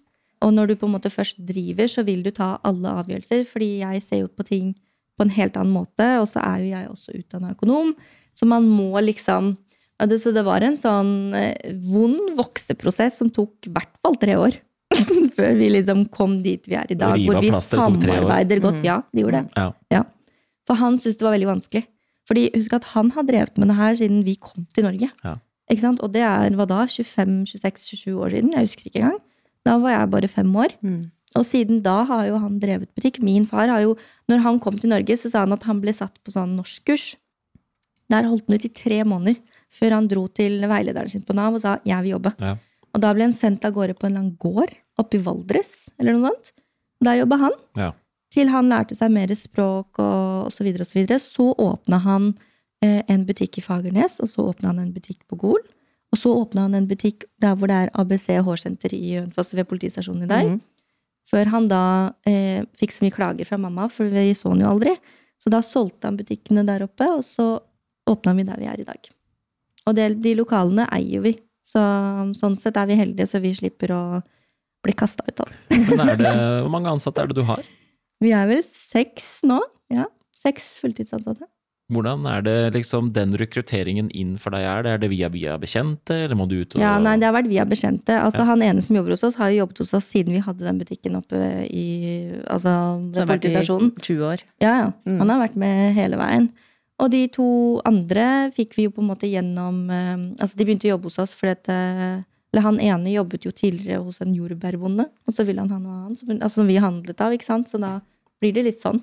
Og 0.44 0.52
når 0.52 0.72
du 0.72 0.74
på 0.76 0.88
en 0.88 0.94
måte 0.96 1.10
først 1.12 1.40
driver, 1.48 1.88
så 1.88 2.04
vil 2.04 2.22
du 2.24 2.30
ta 2.34 2.58
alle 2.66 2.92
avgjørelser, 3.00 3.44
fordi 3.48 3.78
jeg 3.80 4.02
ser 4.04 4.24
jo 4.24 4.28
på 4.28 4.44
ting 4.44 4.72
på 5.16 5.24
en 5.26 5.32
helt 5.32 5.56
annen 5.56 5.74
måte, 5.74 6.06
og 6.20 6.28
så 6.28 6.42
er 6.44 6.62
jo 6.62 6.72
jeg 6.72 6.90
også 6.90 7.16
utdanna 7.16 7.52
økonom, 7.54 7.94
så 8.36 8.48
man 8.48 8.66
må 8.68 8.92
liksom 9.04 9.56
ja, 10.00 10.06
det, 10.08 10.18
Så 10.18 10.32
det 10.34 10.42
var 10.42 10.64
en 10.66 10.74
sånn 10.74 11.30
eh, 11.36 11.74
vond 11.92 12.32
vokseprosess 12.34 13.20
som 13.20 13.28
tok 13.30 13.68
i 13.68 13.70
hvert 13.70 13.92
fall 14.02 14.16
tre 14.18 14.34
år. 14.40 14.56
Før 15.36 15.52
vi 15.60 15.68
liksom 15.70 16.06
kom 16.10 16.40
dit 16.42 16.66
vi 16.66 16.74
er 16.74 16.90
i 16.90 16.96
dag, 16.98 17.14
hvor 17.22 17.38
vi 17.44 17.52
samarbeider 17.54 18.62
godt. 18.64 18.80
Ja, 18.82 18.96
det 19.14 19.22
gjorde 19.22 19.44
det. 19.44 19.60
Ja. 19.60 19.68
Ja. 19.94 20.02
For 20.66 20.80
han 20.80 20.98
syntes 20.98 21.20
det 21.20 21.28
var 21.28 21.36
veldig 21.36 21.50
vanskelig. 21.52 21.84
Fordi 22.26 22.48
husk 22.56 22.74
at 22.80 22.88
han 22.96 23.12
har 23.14 23.28
drevet 23.28 23.60
med 23.60 23.70
det 23.70 23.78
her 23.78 23.96
siden 24.00 24.24
vi 24.26 24.34
kom 24.42 24.66
til 24.74 24.88
Norge. 24.88 25.12
Ja. 25.22 25.36
Og 26.02 26.12
det 26.12 26.22
er 26.22 26.50
hva 26.58 26.66
da? 26.68 26.84
25-26-27 26.86 28.12
år 28.14 28.30
siden? 28.30 28.52
Jeg 28.52 28.66
husker 28.66 28.88
ikke 28.90 29.00
engang. 29.02 29.20
Da 29.64 29.78
var 29.78 29.90
jeg 29.94 30.10
bare 30.10 30.28
fem 30.28 30.56
år. 30.56 30.74
Og 31.34 31.44
siden 31.48 31.82
da 31.82 32.02
har 32.04 32.26
jo 32.28 32.38
han 32.38 32.58
drevet 32.60 32.90
butikk. 32.94 33.22
Min 33.22 33.46
far 33.46 33.68
har 33.68 33.80
jo, 33.80 33.96
når 34.28 34.42
han 34.44 34.60
kom 34.60 34.76
til 34.78 34.90
Norge, 34.90 35.16
så 35.16 35.30
sa 35.30 35.44
han 35.46 35.52
at 35.52 35.62
han 35.64 35.80
ble 35.80 35.92
satt 35.96 36.18
på 36.24 36.30
sånn 36.34 36.56
norskkurs. 36.58 37.14
Der 38.12 38.28
holdt 38.28 38.44
han 38.48 38.58
ut 38.58 38.64
i 38.68 38.68
tre 38.68 39.02
måneder 39.08 39.38
før 39.72 39.94
han 39.96 40.08
dro 40.08 40.26
til 40.28 40.60
veilederen 40.68 41.08
sin 41.08 41.22
på 41.24 41.32
Nav 41.34 41.54
og 41.54 41.60
sa 41.62 41.78
'jeg 41.86 42.02
vil 42.02 42.18
jobbe'. 42.18 42.34
Ja. 42.40 42.56
Og 42.94 43.00
da 43.00 43.14
ble 43.14 43.22
han 43.22 43.32
sendt 43.32 43.64
av 43.64 43.72
gårde 43.72 43.94
på 43.96 44.06
en 44.06 44.16
annen 44.16 44.36
gård 44.36 44.74
oppe 44.98 45.14
i 45.16 45.22
Valdres. 45.22 45.88
eller 45.98 46.12
noe 46.12 46.28
sånt. 46.30 46.52
Der 47.02 47.24
jobba 47.24 47.38
han 47.38 47.52
Ja. 47.76 47.92
til 48.30 48.48
han 48.48 48.68
lærte 48.68 48.94
seg 48.94 49.10
mer 49.10 49.28
språk 49.28 49.98
og 49.98 50.46
osv. 50.48 50.52
Så, 50.52 50.64
videre, 50.64 50.80
og 50.82 50.86
så, 50.86 50.94
videre. 50.94 51.18
så 51.18 51.54
åpna 51.56 51.98
han 52.00 52.34
en 52.82 53.22
butikk 53.28 53.60
i 53.60 53.62
Fagernes, 53.64 54.18
og 54.22 54.30
så 54.30 54.44
åpna 54.50 54.72
han 54.72 54.82
en 54.82 54.92
butikk 54.94 55.22
på 55.30 55.38
Gol. 55.38 55.62
Og 56.12 56.18
så 56.20 56.32
åpna 56.34 56.66
han 56.66 56.76
en 56.76 56.88
butikk 56.90 57.24
der 57.40 57.56
hvor 57.56 57.70
det 57.70 57.78
er 57.78 57.92
ABC 57.96 58.28
Hårsenter 58.44 58.92
i 58.96 59.14
Hønefoss, 59.16 59.54
ved 59.56 59.68
politistasjonen 59.70 60.26
i 60.26 60.30
dag. 60.30 60.50
Før 61.30 61.52
han 61.54 61.68
da 61.70 61.84
eh, 62.28 62.64
fikk 62.76 62.92
så 62.92 63.04
mye 63.04 63.14
klager 63.14 63.48
fra 63.48 63.58
mamma, 63.60 63.86
for 63.92 64.10
vi 64.12 64.32
så 64.36 64.52
han 64.52 64.64
jo 64.64 64.72
aldri. 64.72 64.96
Så 65.40 65.50
da 65.50 65.62
solgte 65.64 66.10
han 66.10 66.18
butikkene 66.18 66.66
der 66.66 66.84
oppe, 66.84 67.06
og 67.16 67.24
så 67.26 67.54
åpna 68.10 68.34
vi 68.36 68.46
der 68.46 68.60
vi 68.60 68.68
er 68.70 68.82
i 68.82 68.86
dag. 68.86 69.10
Og 69.86 69.96
det, 69.98 70.08
de 70.22 70.34
lokalene 70.38 70.86
eier 70.94 71.24
vi. 71.24 71.36
Så 71.66 71.80
sånn 72.36 72.58
sett 72.58 72.78
er 72.78 72.88
vi 72.90 72.98
heldige, 72.98 73.28
så 73.30 73.40
vi 73.42 73.54
slipper 73.54 73.94
å 73.94 74.02
bli 74.82 74.94
kasta 74.98 75.24
ut 75.28 75.44
av. 75.44 75.54
Men 75.70 76.12
det, 76.18 76.34
hvor 76.64 76.74
mange 76.74 76.90
ansatte 76.90 77.22
er 77.22 77.30
det 77.30 77.38
du 77.38 77.46
har? 77.46 77.62
Vi 78.22 78.34
er 78.34 78.50
vel 78.50 78.62
seks 78.66 79.40
nå. 79.46 79.62
Ja, 79.94 80.08
Seks 80.42 80.72
fulltidsansatte. 80.82 81.46
Hvordan 81.92 82.24
er 82.30 82.44
det 82.46 82.56
liksom 82.76 83.10
den 83.12 83.34
rekrutteringen 83.38 84.08
inn 84.16 84.34
for 84.40 84.54
deg 84.54 84.64
er? 84.64 84.82
det? 84.86 84.94
Er 84.94 85.02
det 85.02 85.10
via 85.12 85.28
via 85.32 85.58
bekjente, 85.60 86.16
eller 86.24 86.38
må 86.38 86.46
du 86.48 86.56
ut 86.62 86.76
og 86.76 86.82
Ja, 86.82 86.96
nei, 87.02 87.18
Det 87.20 87.28
har 87.28 87.36
vært 87.36 87.50
via 87.50 87.66
bekjente. 87.68 88.16
Altså, 88.16 88.46
Han 88.48 88.64
ene 88.64 88.82
som 88.84 88.96
jobber 88.96 89.14
hos 89.14 89.24
oss, 89.28 89.38
har 89.40 89.52
jo 89.52 89.62
jobbet 89.62 89.84
hos 89.84 89.94
oss 89.94 90.10
siden 90.10 90.34
vi 90.34 90.42
hadde 90.44 90.64
den 90.64 90.80
butikken 90.80 91.16
oppe 91.20 91.38
i 91.68 91.86
altså, 92.46 92.72
Så 92.98 93.12
det 93.12 93.22
har 93.22 93.30
vært 93.30 93.44
i 93.44 93.52
politistasjonen. 93.52 93.94
20 94.00 94.28
år. 94.32 94.44
Ja, 94.64 94.74
ja. 94.80 94.92
Han 95.06 95.34
har 95.34 95.42
vært 95.44 95.56
med 95.60 95.94
hele 95.98 96.20
veien. 96.20 96.52
Og 97.02 97.10
de 97.10 97.22
to 97.34 97.46
andre 97.88 98.50
fikk 98.54 98.76
vi 98.78 98.86
jo 98.86 98.92
på 98.94 99.02
en 99.02 99.10
måte 99.10 99.30
gjennom 99.30 99.84
eh, 99.90 100.28
Altså, 100.38 100.56
de 100.56 100.66
begynte 100.66 100.86
å 100.86 100.94
jobbe 100.94 101.10
hos 101.10 101.18
oss 101.24 101.32
fordi 101.34 101.56
at 101.56 101.70
eh, 101.72 102.22
Eller 102.52 102.66
han 102.66 102.80
ene 102.84 103.14
jobbet 103.14 103.46
jo 103.48 103.50
tidligere 103.50 104.02
hos 104.04 104.20
en 104.20 104.34
jordbærbonde, 104.36 105.08
og 105.26 105.34
så 105.34 105.46
ville 105.48 105.64
han 105.64 105.72
ha 105.72 105.78
noe 105.80 106.02
annet. 106.04 106.20
Så, 106.20 106.28
altså, 106.36 106.60
som 106.60 106.68
vi 106.68 106.76
handlet 106.76 107.20
av, 107.24 107.32
ikke 107.32 107.48
sant. 107.48 107.70
Så 107.72 107.80
da 107.80 107.96
blir 108.42 108.52
det 108.52 108.66
litt 108.66 108.80
sånn. 108.80 109.00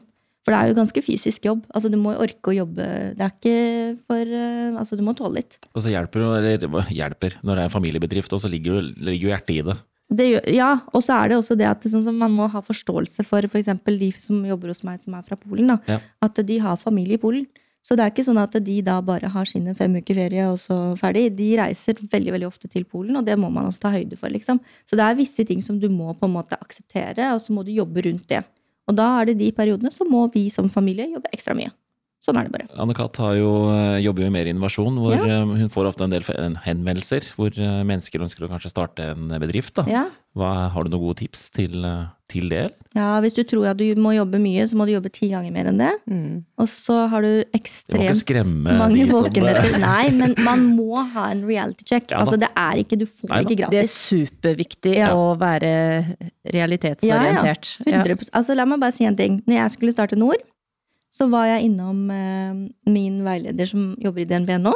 For 0.50 0.56
det 0.56 0.64
er 0.66 0.72
jo 0.72 0.78
ganske 0.80 1.02
fysisk 1.06 1.44
jobb. 1.46 1.60
Altså, 1.78 1.92
du 1.94 2.00
må 2.02 2.16
orke 2.18 2.50
å 2.50 2.56
jobbe. 2.56 2.86
Det 3.14 3.22
er 3.22 3.34
ikke 3.36 4.00
for 4.10 4.32
eh, 4.34 4.74
Altså, 4.74 4.98
du 4.98 5.04
må 5.06 5.14
tåle 5.14 5.44
litt. 5.44 5.60
Og 5.76 5.84
så 5.86 5.92
hjelper 5.94 6.24
det, 6.24 6.56
eller 6.58 6.90
hjelper, 6.90 7.36
når 7.44 7.54
det 7.54 7.62
er 7.62 7.70
en 7.70 7.76
familiebedrift, 7.76 8.34
og 8.34 8.42
så 8.42 8.50
ligger 8.50 8.82
ligger 8.82 9.36
hjertet 9.36 9.54
i 9.54 9.62
det. 9.68 9.76
Det 10.10 10.26
gjør, 10.26 10.48
ja, 10.50 10.72
og 10.90 11.06
så 11.06 11.20
er 11.20 11.30
det 11.30 11.38
også 11.38 11.54
det 11.60 11.68
at 11.70 11.86
det, 11.86 11.92
sånn 11.94 12.08
som 12.08 12.18
man 12.18 12.34
må 12.34 12.48
ha 12.50 12.64
forståelse 12.66 13.22
for 13.30 13.46
f.eks. 13.46 13.70
de 13.86 14.10
som 14.18 14.42
jobber 14.50 14.74
hos 14.74 14.82
meg 14.88 14.98
som 15.04 15.20
er 15.20 15.28
fra 15.28 15.38
Polen. 15.38 15.70
Da, 15.70 15.78
Ja. 15.86 16.00
At 16.26 16.42
de 16.50 16.58
har 16.66 16.82
familie 16.82 17.20
i 17.20 17.22
Polen. 17.22 17.46
Så 17.86 17.94
det 17.96 18.04
er 18.04 18.12
ikke 18.12 18.26
sånn 18.26 18.42
at 18.42 18.58
de 18.66 18.82
da 18.84 18.98
bare 19.06 19.30
har 19.32 19.48
sine 19.48 19.76
fem 19.78 19.94
uker 20.02 20.18
ferie 20.18 20.50
og 20.50 20.58
så 20.60 20.76
ferdig. 21.00 21.30
De 21.38 21.54
reiser 21.62 22.02
veldig 22.10 22.34
veldig 22.36 22.50
ofte 22.50 22.68
til 22.74 22.90
Polen, 22.90 23.22
og 23.22 23.30
det 23.30 23.38
må 23.40 23.54
man 23.54 23.70
også 23.70 23.86
ta 23.86 23.94
høyde 23.94 24.18
for. 24.18 24.34
liksom. 24.34 24.60
Så 24.90 24.98
det 24.98 25.06
er 25.06 25.22
visse 25.22 25.46
ting 25.46 25.62
som 25.62 25.78
du 25.80 25.88
må 25.94 26.12
på 26.18 26.26
en 26.26 26.36
måte 26.36 26.58
akseptere, 26.58 27.30
og 27.36 27.40
så 27.46 27.54
må 27.54 27.64
du 27.64 27.72
jobbe 27.72 28.04
rundt 28.10 28.26
det. 28.34 28.42
Og 28.90 28.98
da 28.98 29.12
er 29.20 29.30
det 29.30 29.38
de 29.40 29.52
periodene 29.56 29.94
så 29.94 30.08
må 30.10 30.26
vi 30.34 30.48
som 30.54 30.70
familie 30.72 31.12
jobbe 31.14 31.32
ekstra 31.36 31.54
mye. 31.58 31.70
Sånn 32.20 32.36
er 32.36 32.50
det 32.50 32.52
bare. 32.52 32.68
Anne-Kat. 32.84 33.16
jo, 33.40 33.52
eh, 33.72 34.02
jobber 34.04 34.24
jo 34.26 34.28
i 34.28 34.34
mer 34.36 34.46
innovasjon, 34.52 34.98
hvor 35.00 35.14
Ja. 35.16 35.24
eh, 35.40 35.46
hun 35.46 35.70
får 35.72 35.88
ofte 35.88 36.04
en 36.04 36.10
del 36.12 36.22
henvendelser 36.66 37.22
hvor 37.38 37.48
eh, 37.48 37.84
mennesker 37.88 38.20
ønsker 38.20 38.44
å 38.44 38.50
kanskje 38.52 38.70
starte 38.74 39.00
en 39.14 39.30
bedrift. 39.40 39.74
Da. 39.76 39.86
Ja. 39.88 40.06
Hva, 40.36 40.70
har 40.70 40.84
du 40.84 40.90
noen 40.92 41.02
gode 41.08 41.16
tips 41.24 41.50
til, 41.56 41.72
til 42.28 42.50
det? 42.52 42.66
ja, 42.94 43.20
Hvis 43.24 43.34
du 43.36 43.44
tror 43.48 43.70
at 43.72 43.78
du 43.80 43.96
må 43.96 44.12
jobbe 44.14 44.38
mye, 44.38 44.68
så 44.68 44.76
må 44.76 44.86
du 44.86 44.92
jobbe 44.94 45.10
ti 45.16 45.30
ganger 45.32 45.52
mer 45.56 45.66
enn 45.72 45.80
det. 45.80 45.94
Og 46.60 46.68
så 46.68 47.08
har 47.10 47.22
du 47.24 47.44
ekstremt 47.56 48.68
mange 48.68 49.06
de 49.06 49.08
som- 49.08 49.80
Nei, 49.82 50.10
men 50.12 50.36
man 50.44 50.60
må 50.78 51.00
ha 51.14 51.30
en 51.32 51.46
reality 51.48 51.84
check. 51.88 52.12
Ja 52.12 52.20
altså, 52.20 52.38
det 52.38 52.50
er 52.56 52.84
ikke, 52.84 53.00
du 53.00 53.06
får 53.06 53.30
Nei 53.32 53.42
ikke 53.46 53.58
gratis. 53.64 53.72
Det 53.72 53.80
er 53.80 54.28
superviktig 54.28 54.96
Ja. 55.00 55.14
å 55.16 55.38
være 55.40 56.18
realitetsorientert. 56.54 57.80
Ja, 57.86 57.92
ja. 57.98 58.04
100%. 58.04 58.30
Altså, 58.36 58.56
la 58.56 58.66
meg 58.66 58.80
bare 58.84 58.92
si 58.96 59.06
en 59.08 59.16
ting. 59.16 59.42
Når 59.48 59.56
jeg 59.64 59.72
skulle 59.78 59.94
starte 59.96 60.18
Nord, 60.20 60.38
så 61.10 61.26
var 61.32 61.48
jeg 61.50 61.70
innom 61.70 62.04
eh, 62.14 62.60
min 62.90 63.22
veileder 63.26 63.70
som 63.70 63.92
jobber 64.02 64.24
i 64.24 64.30
DNB 64.30 64.56
nå. 64.62 64.76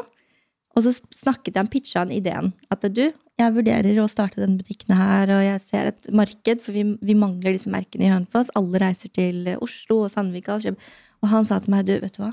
Og 0.73 0.81
så 0.81 0.93
snakket 1.13 1.59
jeg, 1.59 1.69
pitcha 1.69 2.01
han 2.01 2.11
ideen. 2.13 2.51
At 2.73 2.85
du, 2.89 3.03
jeg 3.37 3.53
vurderer 3.53 3.99
å 4.01 4.07
starte 4.09 4.41
denne 4.41 4.57
butikken 4.57 4.95
her, 4.97 5.29
og 5.29 5.43
jeg 5.45 5.61
ser 5.61 5.91
et 5.91 6.07
marked, 6.17 6.63
for 6.65 6.73
vi, 6.73 6.87
vi 6.97 7.13
mangler 7.17 7.53
disse 7.53 7.69
merkene 7.69 8.07
i 8.07 8.13
Hønefoss. 8.13 8.49
Alle 8.57 8.81
reiser 8.81 9.13
til 9.13 9.51
Oslo 9.61 10.03
og 10.07 10.13
Sandvika. 10.13 10.57
Og, 10.57 10.79
og 11.21 11.29
han 11.29 11.45
sa 11.45 11.59
til 11.61 11.75
meg, 11.75 11.85
du, 11.85 11.93
vet 12.01 12.17
du 12.17 12.23
hva? 12.25 12.31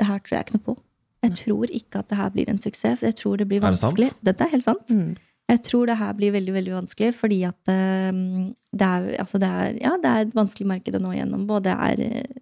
Det 0.00 0.08
her 0.08 0.24
tror 0.24 0.36
jeg 0.40 0.48
ikke 0.48 0.58
noe 0.58 0.66
på. 0.72 0.76
Jeg 1.22 1.36
tror 1.38 1.70
ikke 1.78 2.00
at 2.02 2.10
det 2.10 2.18
her 2.18 2.30
blir 2.34 2.48
en 2.50 2.58
suksess. 2.58 2.98
for 2.98 3.06
Jeg 3.06 3.20
tror 3.20 3.38
det 3.38 3.46
blir 3.46 3.62
Er 3.62 3.70
det 3.70 3.78
sant? 3.78 3.92
vanskelig. 3.92 4.10
Dette 4.26 4.42
er 4.48 4.54
helt 4.56 4.66
sant. 4.66 4.94
Jeg 5.52 5.60
tror 5.68 5.86
det 5.86 5.98
her 6.00 6.14
blir 6.18 6.32
veldig 6.34 6.54
veldig 6.56 6.72
vanskelig, 6.80 7.12
fordi 7.14 7.42
at 7.46 7.70
eh, 7.70 8.10
det, 8.74 8.88
er, 8.88 9.06
altså 9.22 9.38
det, 9.38 9.50
er, 9.50 9.76
ja, 9.84 9.92
det 10.02 10.10
er 10.10 10.26
et 10.26 10.34
vanskelig 10.34 10.66
marked 10.66 10.98
å 10.98 11.02
nå 11.04 11.12
gjennom. 11.14 11.44
Og 11.46 11.62
det 11.62 11.76
er 11.76 12.02
eh, 12.08 12.41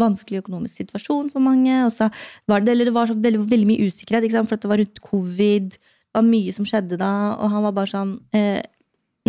vanskelig 0.00 0.42
økonomisk 0.42 0.82
situasjon 0.82 1.30
for 1.32 1.44
mange. 1.44 1.72
Og 1.86 1.92
så 1.94 2.08
var 2.50 2.60
det, 2.64 2.74
eller 2.74 2.90
det 2.90 2.94
var 2.96 3.10
så 3.10 3.16
veldig, 3.16 3.42
veldig 3.50 3.68
mye 3.68 3.88
usikkerhet, 3.88 4.26
ikke 4.28 4.38
sant? 4.38 4.50
for 4.50 4.58
at 4.58 4.64
det 4.64 4.70
var 4.72 4.82
rundt 4.82 5.00
covid. 5.06 5.68
Det 5.78 6.18
var 6.20 6.26
mye 6.28 6.52
som 6.52 6.68
skjedde 6.68 6.98
da, 7.00 7.10
og 7.38 7.50
han 7.54 7.66
var 7.68 7.76
bare 7.80 7.92
sånn 7.94 8.14
eh, 8.36 8.62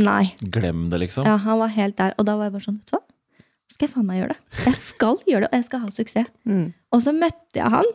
Nei. 0.02 0.32
Glem 0.41 0.88
det, 0.89 0.97
liksom. 1.04 1.28
Ja, 1.30 1.36
han 1.38 1.60
var 1.62 1.69
helt 1.69 1.97
der. 1.99 2.15
Og 2.17 2.26
da 2.26 2.34
var 2.39 2.47
jeg 2.47 2.56
bare 2.56 2.65
sånn, 2.65 2.80
vet 2.82 2.89
du 2.89 2.95
hva? 2.95 3.04
Nå 3.04 3.76
skal 3.76 3.86
jeg 3.86 3.91
faen 3.93 4.08
meg 4.08 4.17
gjøre 4.23 4.34
det. 4.34 4.63
Jeg 4.63 4.78
skal 4.80 5.19
gjøre 5.30 5.43
det, 5.43 5.49
og 5.52 5.60
jeg 5.60 5.67
skal 5.67 5.84
ha 5.84 5.91
suksess. 5.93 6.32
Og 6.93 7.04
så 7.06 7.13
møtte 7.13 7.60
jeg 7.62 7.69
han. 7.76 7.91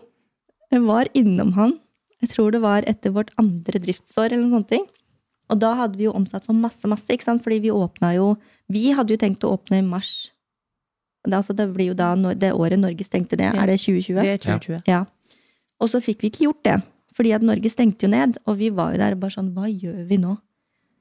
Jeg 0.71 0.85
var 0.87 1.11
innom 1.19 1.51
han. 1.59 1.75
Jeg 2.23 2.31
tror 2.37 2.55
det 2.55 2.61
var 2.63 2.87
etter 2.87 3.11
vårt 3.15 3.33
andre 3.39 3.83
driftsår. 3.83 4.29
eller 4.31 4.45
noen 4.45 4.61
sånne 4.61 4.71
ting. 4.77 4.87
Og 5.51 5.59
da 5.63 5.73
hadde 5.79 5.99
vi 5.99 6.07
jo 6.07 6.15
omsatt 6.15 6.45
for 6.47 6.55
masse, 6.55 6.87
masse. 6.91 7.09
ikke 7.11 7.25
sant? 7.27 7.43
Fordi 7.43 7.59
vi 7.67 7.71
åpna 7.75 8.15
jo 8.15 8.37
Vi 8.71 8.91
hadde 8.93 9.15
jo 9.15 9.21
tenkt 9.21 9.43
å 9.43 9.55
åpne 9.57 9.79
i 9.81 9.87
mars. 9.87 10.31
Det, 11.29 11.39
altså, 11.39 11.55
det 11.57 11.69
blir 11.75 11.93
jo 11.93 11.97
da 11.99 12.13
det 12.35 12.53
året 12.57 12.81
Norge 12.81 13.05
stengte 13.07 13.39
ned. 13.39 13.53
Ja. 13.53 13.63
Er 13.63 13.73
det 13.73 13.79
2020? 13.83 14.21
Det 14.21 14.35
er 14.35 14.43
2020. 14.45 14.83
Ja. 14.89 15.05
Og 15.79 15.91
så 15.93 16.01
fikk 16.03 16.25
vi 16.25 16.33
ikke 16.33 16.47
gjort 16.49 16.63
det. 16.67 16.79
Fordi 17.19 17.33
at 17.35 17.43
Norge 17.43 17.71
stengte 17.73 18.07
jo 18.07 18.13
ned, 18.13 18.39
og 18.47 18.61
vi 18.61 18.69
var 18.71 18.95
jo 18.95 19.01
der 19.01 19.17
bare 19.19 19.35
sånn 19.35 19.51
Hva 19.57 19.67
gjør 19.67 20.05
vi 20.07 20.21
nå? 20.23 20.37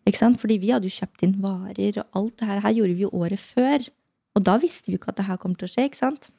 Ikke 0.07 0.21
sant? 0.21 0.39
Fordi 0.41 0.57
vi 0.61 0.71
hadde 0.73 0.89
jo 0.89 0.95
kjøpt 0.95 1.25
inn 1.27 1.35
varer, 1.43 1.99
og 2.01 2.17
alt 2.17 2.39
det 2.39 2.47
her, 2.49 2.61
her 2.63 2.75
gjorde 2.79 2.95
vi 2.95 3.05
jo 3.05 3.11
året 3.13 3.41
før. 3.43 3.85
Og 4.37 4.45
da 4.47 4.55
visste 4.61 4.89
vi 4.89 4.95
jo 4.95 5.01
ikke 5.01 5.11
at 5.13 5.19
det 5.19 5.27
her 5.27 5.39
kom 5.41 5.53
til 5.57 5.67
å 5.67 5.71
skje. 5.71 5.85
ikke 5.89 5.99
sant? 5.99 6.29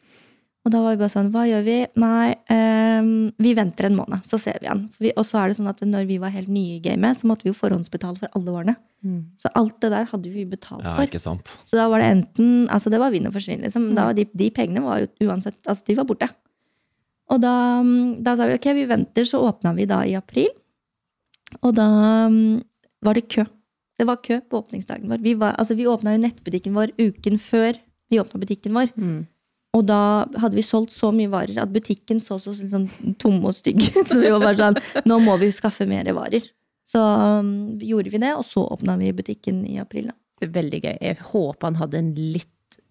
Og 0.69 0.73
da 0.75 0.83
var 0.85 0.93
vi 0.93 1.01
bare 1.01 1.13
sånn, 1.15 1.31
hva 1.33 1.47
gjør 1.49 1.63
vi? 1.65 1.77
Nei, 1.97 2.35
um, 2.53 3.31
vi 3.41 3.55
venter 3.57 3.87
en 3.89 3.95
måned, 3.97 4.21
så 4.29 4.37
ser 4.37 4.59
vi 4.61 4.69
han. 4.69 4.83
Vi, 5.01 5.15
og 5.17 5.25
så 5.25 5.39
er 5.41 5.49
det 5.49 5.57
sånn 5.57 5.71
at 5.71 5.81
når 5.81 6.05
vi 6.11 6.19
var 6.21 6.35
helt 6.35 6.51
nye 6.53 6.75
i 6.77 6.83
gamet, 6.85 7.17
så 7.17 7.31
måtte 7.31 7.47
vi 7.47 7.55
jo 7.55 7.57
forhåndsbetale 7.57 8.21
for 8.21 8.37
alle 8.37 8.53
varene. 8.53 8.75
Så 9.41 9.49
alt 9.57 9.79
det 9.81 9.93
der 9.95 10.09
hadde 10.11 10.35
vi 10.35 10.45
betalt 10.51 10.85
Ja, 10.85 10.93
for. 10.93 11.07
ikke 11.09 11.23
sant. 11.23 11.49
Så 11.65 11.79
da 11.79 11.87
var 11.89 12.03
det 12.03 12.09
enten 12.11 12.67
Altså, 12.67 12.91
det 12.91 12.99
var 12.99 13.13
vinn 13.15 13.29
og 13.31 13.33
forsvinn, 13.33 13.63
liksom. 13.63 13.93
Da, 13.97 14.11
de, 14.13 14.27
de 14.27 14.49
pengene 14.51 14.83
var 14.83 15.05
jo 15.05 15.31
uansett 15.31 15.57
Altså, 15.71 15.87
de 15.87 15.97
var 15.97 16.09
borte. 16.09 16.29
Og 17.31 17.41
da, 17.41 17.55
mm, 17.87 18.19
da 18.27 18.35
sa 18.37 18.49
vi 18.51 18.59
ok, 18.59 18.69
vi 18.75 18.89
venter, 18.91 19.29
så 19.29 19.41
åpna 19.47 19.73
vi 19.79 19.87
da 19.89 20.03
i 20.05 20.17
april. 20.19 20.51
Og 21.63 21.77
da 21.79 21.87
um, 22.27 22.59
var 23.07 23.17
det 23.17 23.29
kø. 23.31 23.47
Det 23.99 24.07
var 24.09 24.21
kø 24.21 24.41
på 24.45 24.61
åpningsdagen 24.61 25.09
vår. 25.09 25.23
Vi, 25.25 25.39
var, 25.39 25.57
altså, 25.57 25.79
vi 25.79 25.89
åpna 25.89 26.17
jo 26.17 26.25
nettbutikken 26.27 26.77
vår 26.77 26.93
uken 26.99 27.39
før 27.41 27.79
vi 28.11 28.21
åpna 28.21 28.43
butikken 28.43 28.77
vår. 28.77 28.93
Og 29.77 29.85
da 29.87 30.27
hadde 30.41 30.57
vi 30.57 30.65
solgt 30.65 30.95
så 30.95 31.11
mye 31.13 31.29
varer 31.29 31.59
at 31.61 31.73
butikken 31.73 32.23
så 32.25 32.39
så 32.41 32.55
liksom 32.57 32.87
tom 33.21 33.43
og 33.45 33.53
stygg 33.57 33.83
ut. 33.93 34.07
Så 34.09 34.21
vi 34.23 34.31
var 34.33 34.41
bare 34.41 34.57
sånn 34.57 34.79
Nå 35.09 35.19
må 35.21 35.37
vi 35.43 35.51
skaffe 35.53 35.87
mer 35.89 36.09
varer. 36.17 36.47
Så 36.89 37.01
um, 37.05 37.51
gjorde 37.85 38.11
vi 38.15 38.21
det, 38.23 38.33
og 38.33 38.47
så 38.49 38.63
åpna 38.65 38.97
vi 38.97 39.13
butikken 39.13 39.61
i 39.69 39.77
april. 39.83 40.09
Da. 40.09 40.49
Veldig 40.55 40.81
gøy. 40.87 40.95
Jeg 41.05 41.19
håper 41.35 41.69
han 41.69 41.77
hadde 41.83 42.01
en 42.01 42.15
litt 42.17 42.49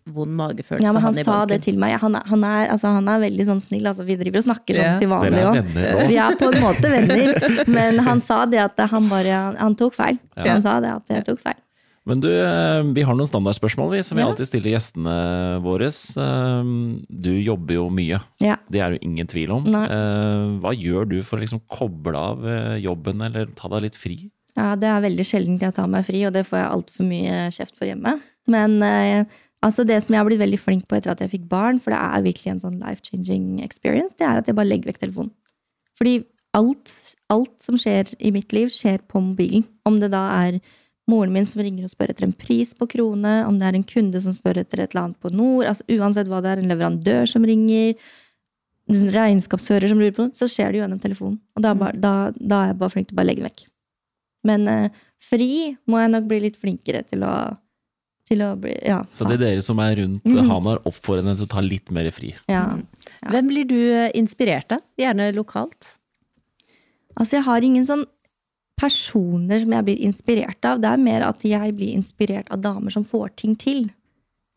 vond 0.08 0.32
magefølelse. 0.38 0.86
Ja, 0.86 0.94
men 0.94 1.02
han 1.02 1.16
han 1.18 1.26
sa 1.26 1.32
banken. 1.42 1.50
det 1.50 1.64
til 1.66 1.80
meg. 1.82 1.98
Han 2.00 2.16
er, 2.16 2.24
han 2.30 2.44
er, 2.46 2.70
altså, 2.76 2.94
han 2.96 3.10
er 3.12 3.24
veldig 3.26 3.48
sånn 3.50 3.60
snill. 3.64 3.90
Altså, 3.90 4.06
vi 4.08 4.16
driver 4.22 4.40
og 4.44 4.46
snakker 4.46 4.78
sånn 4.78 4.86
Ja. 4.86 4.98
til 5.02 5.10
vanlig 5.12 5.42
òg. 5.50 5.72
Vi 6.14 6.20
er 6.24 6.38
på 6.40 6.52
en 6.54 6.62
måte 6.64 6.92
venner. 6.94 7.34
Men 7.78 8.00
han 8.06 8.22
sa 8.24 8.46
det 8.46 8.62
at 8.64 8.80
han 8.94 9.10
bare 9.10 9.42
Han, 9.58 9.76
tok 9.76 9.98
feil. 9.98 10.22
Han 10.38 10.62
sa 10.64 10.78
det 10.84 10.94
at 10.94 11.10
jeg 11.18 11.26
tok 11.28 11.42
feil. 11.42 11.58
Men 12.08 12.22
du, 12.24 12.30
eh, 12.32 12.82
vi 12.96 13.04
har 13.04 13.16
noen 13.18 13.28
standardspørsmål 13.28 13.90
vi, 13.92 14.02
som 14.08 14.16
vi 14.18 14.24
Ja. 14.24 14.30
alltid 14.32 14.48
stiller 14.48 14.72
gjestene 14.78 15.16
våre. 15.62 15.88
Eh, 15.92 16.64
Du 17.12 17.32
jobber 17.36 17.74
jo 17.74 17.90
mye, 17.90 18.22
Ja. 18.40 18.56
det 18.72 18.80
er 18.82 18.92
det 18.92 19.04
ingen 19.04 19.28
tvil 19.28 19.50
om. 19.52 19.64
Nei. 19.66 19.86
Eh, 19.86 20.60
Hva 20.62 20.72
gjør 20.74 21.10
du 21.10 21.22
for 21.22 21.38
å 21.38 21.42
liksom 21.42 21.62
koble 21.70 22.16
av 22.16 22.40
jobben, 22.82 23.22
eller 23.26 23.48
ta 23.48 23.68
deg 23.68 23.82
litt 23.82 23.96
fri? 23.96 24.32
Ja, 24.56 24.76
det 24.76 24.88
er 24.88 25.02
veldig 25.02 25.26
sjelden 25.26 25.60
jeg 25.60 25.74
tar 25.76 25.88
meg 25.88 26.06
fri, 26.06 26.24
og 26.26 26.34
det 26.34 26.46
får 26.48 26.58
jeg 26.64 26.72
altfor 26.72 27.06
mye 27.08 27.52
kjeft 27.52 27.76
for 27.78 27.86
hjemme. 27.86 28.20
Men 28.48 28.80
altså 29.62 29.86
det 29.86 30.02
som 30.04 30.14
jeg 30.14 30.24
har 30.24 30.26
blitt 30.30 30.40
veldig 30.40 30.60
flink 30.60 30.88
på 30.88 30.96
etter 30.98 31.12
at 31.12 31.20
jeg 31.20 31.30
fikk 31.32 31.50
barn, 31.50 31.80
for 31.80 31.92
det 31.92 32.00
er 32.00 32.24
virkelig 32.24 32.52
en 32.52 32.60
sånn 32.62 32.80
life-changing 32.80 33.62
experience, 33.64 34.14
det 34.18 34.26
er 34.28 34.38
at 34.38 34.46
jeg 34.48 34.56
bare 34.56 34.66
legger 34.70 34.92
vekk 34.94 35.00
telefonen. 35.00 35.32
Fordi 36.00 36.24
alt, 36.54 37.16
alt 37.30 37.62
som 37.62 37.76
skjer 37.76 38.16
i 38.20 38.32
mitt 38.32 38.52
liv, 38.54 38.68
skjer 38.70 39.00
på 39.08 39.22
mobilen. 39.22 39.66
Om 39.86 40.00
det 40.00 40.12
da 40.12 40.30
er 40.48 40.60
moren 41.08 41.32
min 41.34 41.46
som 41.48 41.62
ringer 41.64 41.88
og 41.88 41.92
spør 41.94 42.12
etter 42.12 42.28
en 42.28 42.34
pris 42.36 42.74
på 42.76 42.88
krone, 42.92 43.34
om 43.48 43.58
det 43.60 43.68
er 43.70 43.78
en 43.80 43.86
kunde 43.88 44.20
som 44.24 44.34
spør 44.36 44.60
etter 44.64 44.82
et 44.84 44.92
eller 44.92 45.06
annet 45.08 45.20
på 45.24 45.32
Nord, 45.32 45.66
altså 45.70 45.86
uansett 45.96 46.28
hva 46.28 46.42
det 46.44 46.52
er, 46.52 46.62
en 46.64 46.72
leverandør 46.74 47.30
som 47.32 47.46
ringer, 47.48 47.94
en 48.92 49.10
regnskapsfører 49.16 49.92
som 49.92 50.00
lurer 50.00 50.16
på 50.16 50.26
noe, 50.28 50.36
så 50.36 50.48
skjer 50.52 50.72
det 50.72 50.80
jo 50.80 50.84
gjennom 50.86 51.00
telefonen. 51.04 51.40
Og 51.56 51.64
da, 51.64 51.72
er 51.72 51.80
bare, 51.82 52.00
da, 52.04 52.12
da 52.36 52.60
er 52.66 52.74
jeg 52.74 52.80
bare 52.82 52.94
flink 52.94 53.08
til 53.10 53.16
å 53.16 53.20
bare 53.22 53.30
legge 53.32 53.44
den 53.44 53.50
vekk. 53.50 53.64
Men 54.48 54.68
eh, 54.72 55.00
fri 55.24 55.50
må 55.92 56.00
jeg 56.04 56.12
nok 56.14 56.28
bli 56.30 56.42
litt 56.46 56.60
flinkere 56.60 57.02
til 57.08 57.24
å, 57.28 57.34
til 58.30 58.44
å 58.46 58.52
bli 58.60 58.76
Ja. 58.88 59.02
Så 59.16 59.28
det 59.28 59.40
er 59.40 59.44
dere 59.46 59.64
som 59.66 59.80
er 59.84 59.96
rundt 60.04 60.28
Mm. 60.28 60.44
Hanar, 60.52 60.80
oppfordrer 60.88 61.24
henne 61.26 61.36
til 61.40 61.48
å 61.48 61.54
ta 61.56 61.64
litt 61.64 61.92
mer 61.96 62.12
fri. 62.16 62.34
ja. 62.52 62.66
Hvem 63.28 63.48
blir 63.50 63.66
du 63.68 63.80
eh, 63.80 64.12
inspirert 64.20 64.72
av? 64.76 64.84
Gjerne 65.00 65.32
lokalt? 65.36 65.96
Altså, 67.18 67.40
jeg 67.40 67.44
har 67.48 67.66
ingen 67.66 67.84
sånn 67.88 68.04
personer 68.78 69.62
som 69.64 69.74
jeg 69.74 69.86
blir 69.88 70.02
inspirert 70.06 70.66
av. 70.70 70.82
Det 70.84 70.90
er 70.92 71.02
mer 71.02 71.26
at 71.28 71.44
jeg 71.48 71.76
blir 71.78 71.96
inspirert 71.98 72.50
av 72.54 72.62
damer 72.62 72.94
som 72.94 73.06
får 73.08 73.32
ting 73.42 73.56
til. 73.60 73.88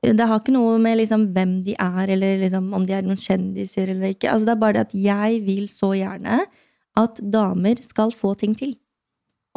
Det 0.00 0.26
har 0.26 0.40
ikke 0.40 0.54
noe 0.54 0.78
med 0.80 0.96
liksom 0.96 1.26
hvem 1.34 1.58
de 1.64 1.74
er, 1.76 2.08
eller 2.16 2.38
liksom 2.40 2.70
om 2.76 2.86
de 2.88 2.94
er 2.96 3.04
noen 3.04 3.20
kjendiser 3.20 3.90
eller 3.92 4.14
ikke. 4.14 4.30
Altså, 4.32 4.48
det 4.48 4.54
er 4.54 4.60
bare 4.62 4.76
det 4.78 4.84
at 4.86 4.94
jeg 4.96 5.42
vil 5.44 5.66
så 5.68 5.90
gjerne 5.96 6.38
at 7.00 7.20
damer 7.32 7.80
skal 7.84 8.12
få 8.16 8.32
ting 8.40 8.54
til. 8.56 8.74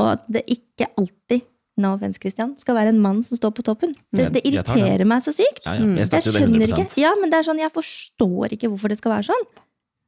Og 0.02 0.10
at 0.18 0.26
det 0.32 0.44
ikke 0.52 0.90
alltid 1.00 1.46
no 1.80 1.94
offense, 1.96 2.20
Christian, 2.22 2.52
skal 2.60 2.76
være 2.78 2.92
en 2.94 3.00
mann 3.02 3.24
som 3.26 3.40
står 3.40 3.54
på 3.58 3.64
toppen. 3.66 3.96
Det, 4.14 4.28
Mm, 4.28 4.34
det 4.36 4.42
irriterer 4.46 4.98
det. 5.02 5.08
meg 5.08 5.24
så 5.24 5.32
sykt. 5.34 5.64
Ja, 5.66 5.74
ja, 5.74 5.88
jeg 6.04 6.12
Jeg 6.12 6.22
skjønner 6.22 6.68
ikke. 6.68 7.02
Ja, 7.02 7.14
men 7.20 7.32
det 7.32 7.40
er 7.40 7.48
sånn, 7.48 7.58
jeg 7.64 7.72
forstår 7.74 8.54
ikke 8.54 8.70
hvorfor 8.70 8.90
det 8.90 8.98
skal 9.00 9.12
være 9.16 9.32
sånn. 9.32 9.48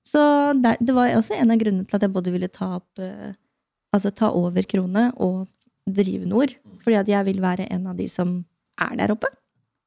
Så 0.05 0.21
det 0.61 0.93
var 0.93 1.09
også 1.15 1.33
en 1.39 1.49
av 1.49 1.57
grunnene 1.57 1.87
til 1.87 1.95
at 1.95 2.01
jeg 2.05 2.11
både 2.13 2.31
ville 2.31 2.47
ta 2.47 2.75
opp 2.75 2.99
eh, 2.99 3.33
Altså 3.95 4.11
ta 4.11 4.31
over 4.35 4.67
Krone 4.67 5.07
og 5.23 5.45
drive 5.87 6.27
Nord. 6.27 6.53
Fordi 6.83 6.99
at 6.99 7.09
jeg 7.09 7.27
vil 7.29 7.41
være 7.43 7.69
en 7.71 7.87
av 7.91 7.97
de 7.97 8.07
som 8.11 8.37
er 8.81 8.93
der 8.99 9.15
oppe. 9.15 9.31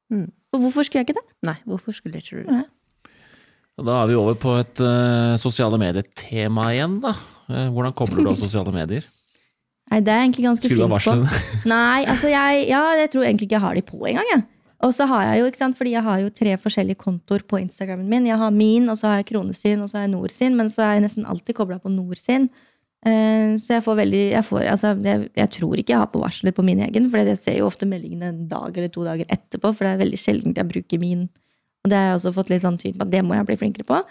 Mm. 0.09 0.27
Og 0.53 0.63
hvorfor 0.63 0.85
skulle 0.85 1.03
jeg 1.03 1.09
ikke 1.09 1.19
det? 1.19 1.27
Nei, 1.45 1.57
hvorfor 1.69 1.95
skulle 1.95 2.19
ikke 2.19 2.41
du 2.41 2.49
det? 2.49 2.65
Da 3.79 4.01
er 4.01 4.09
vi 4.09 4.17
over 4.19 4.35
på 4.35 4.57
et 4.59 4.81
uh, 4.83 5.37
sosiale 5.39 5.77
medier-tema 5.79 6.71
igjen, 6.73 6.97
da. 7.03 7.13
Eh, 7.47 7.69
hvordan 7.71 7.93
kobler 7.95 8.25
du 8.25 8.31
av 8.33 8.39
sosiale 8.39 8.73
medier? 8.75 9.05
Nei, 9.89 10.01
det 10.03 10.11
er 10.11 10.19
jeg 10.19 10.27
egentlig 10.27 10.45
ganske 10.49 10.67
Skulle 10.67 10.87
du 10.89 10.95
ha 10.95 10.99
på. 10.99 11.13
Nei, 11.73 12.01
altså 12.03 12.31
jeg, 12.33 12.65
ja, 12.69 12.81
jeg 12.99 13.11
tror 13.13 13.27
egentlig 13.27 13.47
ikke 13.47 13.55
jeg 13.55 13.65
har 13.67 13.77
de 13.79 13.85
på 13.85 14.01
engang. 14.09 14.33
jeg. 14.33 14.43
Og 14.85 14.93
så 14.95 15.07
har 15.11 15.25
jeg 15.27 15.41
jo, 15.41 15.47
ikke 15.49 15.59
sant, 15.59 15.75
fordi 15.75 15.91
jeg 15.91 16.03
har 16.05 16.19
jo 16.23 16.31
tre 16.31 16.55
forskjellige 16.59 16.99
kontoer 17.01 17.43
på 17.47 17.59
Instagramen 17.59 18.07
min. 18.07 18.27
Jeg 18.29 18.39
har 18.39 18.51
min, 18.55 18.87
og 18.91 18.99
så 18.99 19.09
har 19.09 19.17
jeg 19.19 19.29
Krone 19.33 19.55
sin, 19.55 19.81
og 19.83 19.91
så 19.91 19.99
har 19.99 20.05
jeg 20.07 20.13
Nord 20.13 20.31
sin. 20.31 20.55
Men 20.55 20.71
så 20.71 20.85
er 20.85 20.97
jeg 20.97 21.07
nesten 21.07 21.27
alltid 21.27 21.57
kobla 21.57 21.79
på 21.83 21.91
Nord 21.91 22.19
sin. 22.19 22.47
Eh, 23.05 23.55
Så 23.55 23.77
jeg 23.77 23.83
får 23.85 23.99
veldig 24.01 24.23
jeg, 24.33 24.43
får, 24.43 24.63
altså, 24.73 24.93
jeg, 25.05 25.29
jeg 25.39 25.51
tror 25.55 25.79
ikke 25.79 25.93
jeg 25.93 26.01
har 26.01 26.09
på 26.11 26.23
varsler 26.23 26.55
på 26.55 26.65
min 26.67 26.81
egen, 26.83 27.07
for 27.11 27.21
jeg 27.23 27.39
ser 27.39 27.59
jo 27.59 27.69
ofte 27.69 27.87
meldingene 27.87 28.33
en 28.33 28.47
dag 28.51 28.75
eller 28.75 28.91
to 28.91 29.05
dager 29.07 29.29
etterpå. 29.29 29.71
For 29.71 29.85
det 29.85 29.93
er 29.93 30.03
veldig 30.03 30.19
sjelden 30.19 30.57
jeg 30.57 30.71
bruker 30.73 31.01
min. 31.01 31.29
Og 31.83 31.91
det 31.91 31.95
har 31.95 32.09
jeg 32.09 32.19
også 32.19 32.35
fått 32.35 32.51
litt 32.51 32.65
sånn 32.65 32.79
tyd 32.79 32.99
på 32.99 33.07
at 33.07 33.13
det 33.13 33.23
må 33.23 33.37
jeg 33.37 33.47
bli 33.47 33.59
flinkere 33.61 33.87
på. 33.87 34.01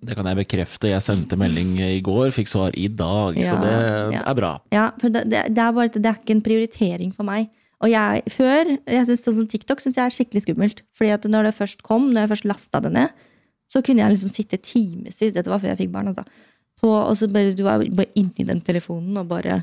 Det 0.00 0.16
kan 0.16 0.28
jeg 0.30 0.38
bekrefte. 0.38 0.88
Jeg 0.88 1.04
sendte 1.04 1.36
melding 1.36 1.74
i 1.84 2.00
går, 2.04 2.30
fikk 2.32 2.48
svar 2.48 2.76
i 2.78 2.86
dag, 2.88 3.36
så 3.44 3.58
det 3.60 3.72
ja. 4.14 4.22
er 4.22 4.36
bra. 4.38 4.52
Ja, 4.72 4.86
for 5.00 5.12
det, 5.12 5.26
det, 5.28 5.40
er 5.60 5.74
bare 5.76 5.92
det 5.92 6.06
er 6.06 6.20
ikke 6.22 6.38
en 6.38 6.44
prioritering 6.44 7.10
for 7.12 7.28
meg. 7.28 7.50
Og 7.80 7.90
jeg, 7.92 8.22
før, 8.32 8.70
jeg 8.88 9.08
synes 9.08 9.24
sånn 9.24 9.36
som 9.40 9.48
TikTok 9.48 9.82
synes 9.82 9.98
jeg 9.98 10.04
er 10.04 10.14
skikkelig 10.14 10.44
skummelt. 10.46 10.80
Fordi 10.96 11.12
at 11.16 11.28
når 11.28 11.48
det 11.48 11.56
først 11.56 11.84
kom, 11.84 12.08
når 12.12 12.24
jeg 12.24 12.32
først 12.32 12.48
lasta 12.48 12.80
det 12.84 12.94
ned, 12.96 13.26
så 13.70 13.82
kunne 13.84 14.02
jeg 14.02 14.14
liksom 14.14 14.32
sitte 14.32 14.58
timevis, 14.64 15.20
dette 15.20 15.52
var 15.52 15.60
før 15.62 15.72
jeg 15.72 15.82
fikk 15.84 15.92
barn, 15.94 16.10
altså, 16.10 16.24
på, 16.80 16.90
og 16.90 17.14
så 17.18 17.28
bare, 17.30 17.54
du 17.56 17.64
var 17.66 17.84
bare 17.84 18.10
inni 18.18 18.46
den 18.48 18.62
telefonen 18.64 19.20
og 19.20 19.30
bare 19.30 19.62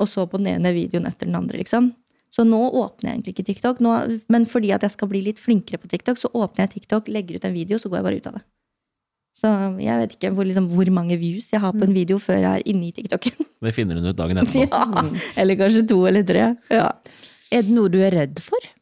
og 0.00 0.08
så 0.10 0.24
på 0.26 0.40
den 0.40 0.50
ene 0.56 0.72
videoen 0.74 1.06
etter 1.06 1.28
den 1.28 1.38
andre, 1.38 1.60
liksom. 1.60 1.92
Så 2.34 2.42
nå 2.42 2.58
åpner 2.74 3.12
jeg 3.12 3.14
egentlig 3.14 3.34
ikke 3.36 3.46
TikTok. 3.46 3.80
Nå, 3.84 3.92
men 4.32 4.46
fordi 4.50 4.72
at 4.74 4.82
jeg 4.82 4.94
skal 4.96 5.10
bli 5.12 5.20
litt 5.22 5.38
flinkere 5.38 5.78
på 5.78 5.90
TikTok, 5.92 6.18
så 6.18 6.30
åpner 6.34 6.64
jeg 6.64 6.80
TikTok, 6.80 7.06
legger 7.14 7.38
ut 7.38 7.46
en 7.46 7.54
video, 7.54 7.78
så 7.78 7.90
går 7.90 8.00
jeg 8.00 8.06
bare 8.08 8.18
ut 8.18 8.26
av 8.30 8.38
det. 8.40 8.42
Så 9.34 9.50
jeg 9.82 10.00
vet 10.00 10.16
ikke 10.16 10.30
hvor, 10.34 10.46
liksom, 10.46 10.66
hvor 10.74 10.90
mange 10.94 11.18
views 11.18 11.46
jeg 11.50 11.62
har 11.62 11.74
på 11.74 11.86
en 11.86 11.94
video 11.94 12.20
før 12.22 12.40
jeg 12.40 12.50
er 12.50 12.66
inne 12.70 12.88
i 12.88 12.94
TikToken. 12.94 13.46
Det 13.64 13.72
finner 13.74 13.98
hun 13.98 14.10
ut 14.10 14.18
dagen 14.18 14.42
etterpå. 14.42 14.66
Ja, 14.66 15.04
eller 15.40 15.58
kanskje 15.58 15.86
to 15.90 16.02
eller 16.10 16.26
tre. 16.26 16.50
Ja. 16.74 16.88
Er 17.54 17.62
det 17.64 17.74
noe 17.74 17.90
du 17.90 18.00
er 18.02 18.14
redd 18.14 18.42
for? 18.42 18.72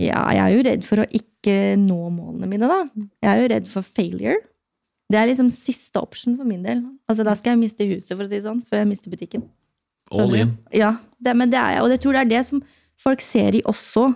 ja, 0.00 0.20
jeg 0.32 0.40
er 0.40 0.52
jo 0.54 0.62
redd 0.64 0.84
for 0.86 1.02
å 1.02 1.08
ikke 1.16 1.56
nå 1.80 1.98
målene 2.14 2.48
mine, 2.48 2.68
da. 2.70 2.78
Jeg 3.24 3.30
er 3.32 3.42
jo 3.42 3.48
redd 3.52 3.68
for 3.68 3.84
failure. 3.84 4.36
Det 5.10 5.18
er 5.18 5.26
liksom 5.26 5.50
siste 5.50 5.98
option 5.98 6.36
for 6.38 6.46
min 6.46 6.62
del. 6.62 6.84
Altså, 7.10 7.26
Da 7.26 7.34
skal 7.38 7.56
jeg 7.56 7.64
miste 7.64 7.86
huset, 7.88 8.12
for 8.14 8.24
å 8.24 8.28
si 8.28 8.38
det 8.38 8.46
sånn, 8.46 8.62
før 8.66 8.84
jeg 8.84 8.90
mister 8.92 9.10
butikken. 9.12 9.48
All 10.10 10.34
in. 10.34 10.56
Ja, 10.74 10.96
det, 11.22 11.34
men 11.38 11.50
det 11.50 11.58
er 11.58 11.76
jeg, 11.76 11.82
og 11.84 11.90
jeg 11.94 12.02
tror 12.02 12.16
det 12.16 12.22
er 12.24 12.30
det 12.30 12.44
som 12.46 12.62
folk 12.98 13.22
ser 13.22 13.58
i 13.58 13.62
også. 13.66 14.10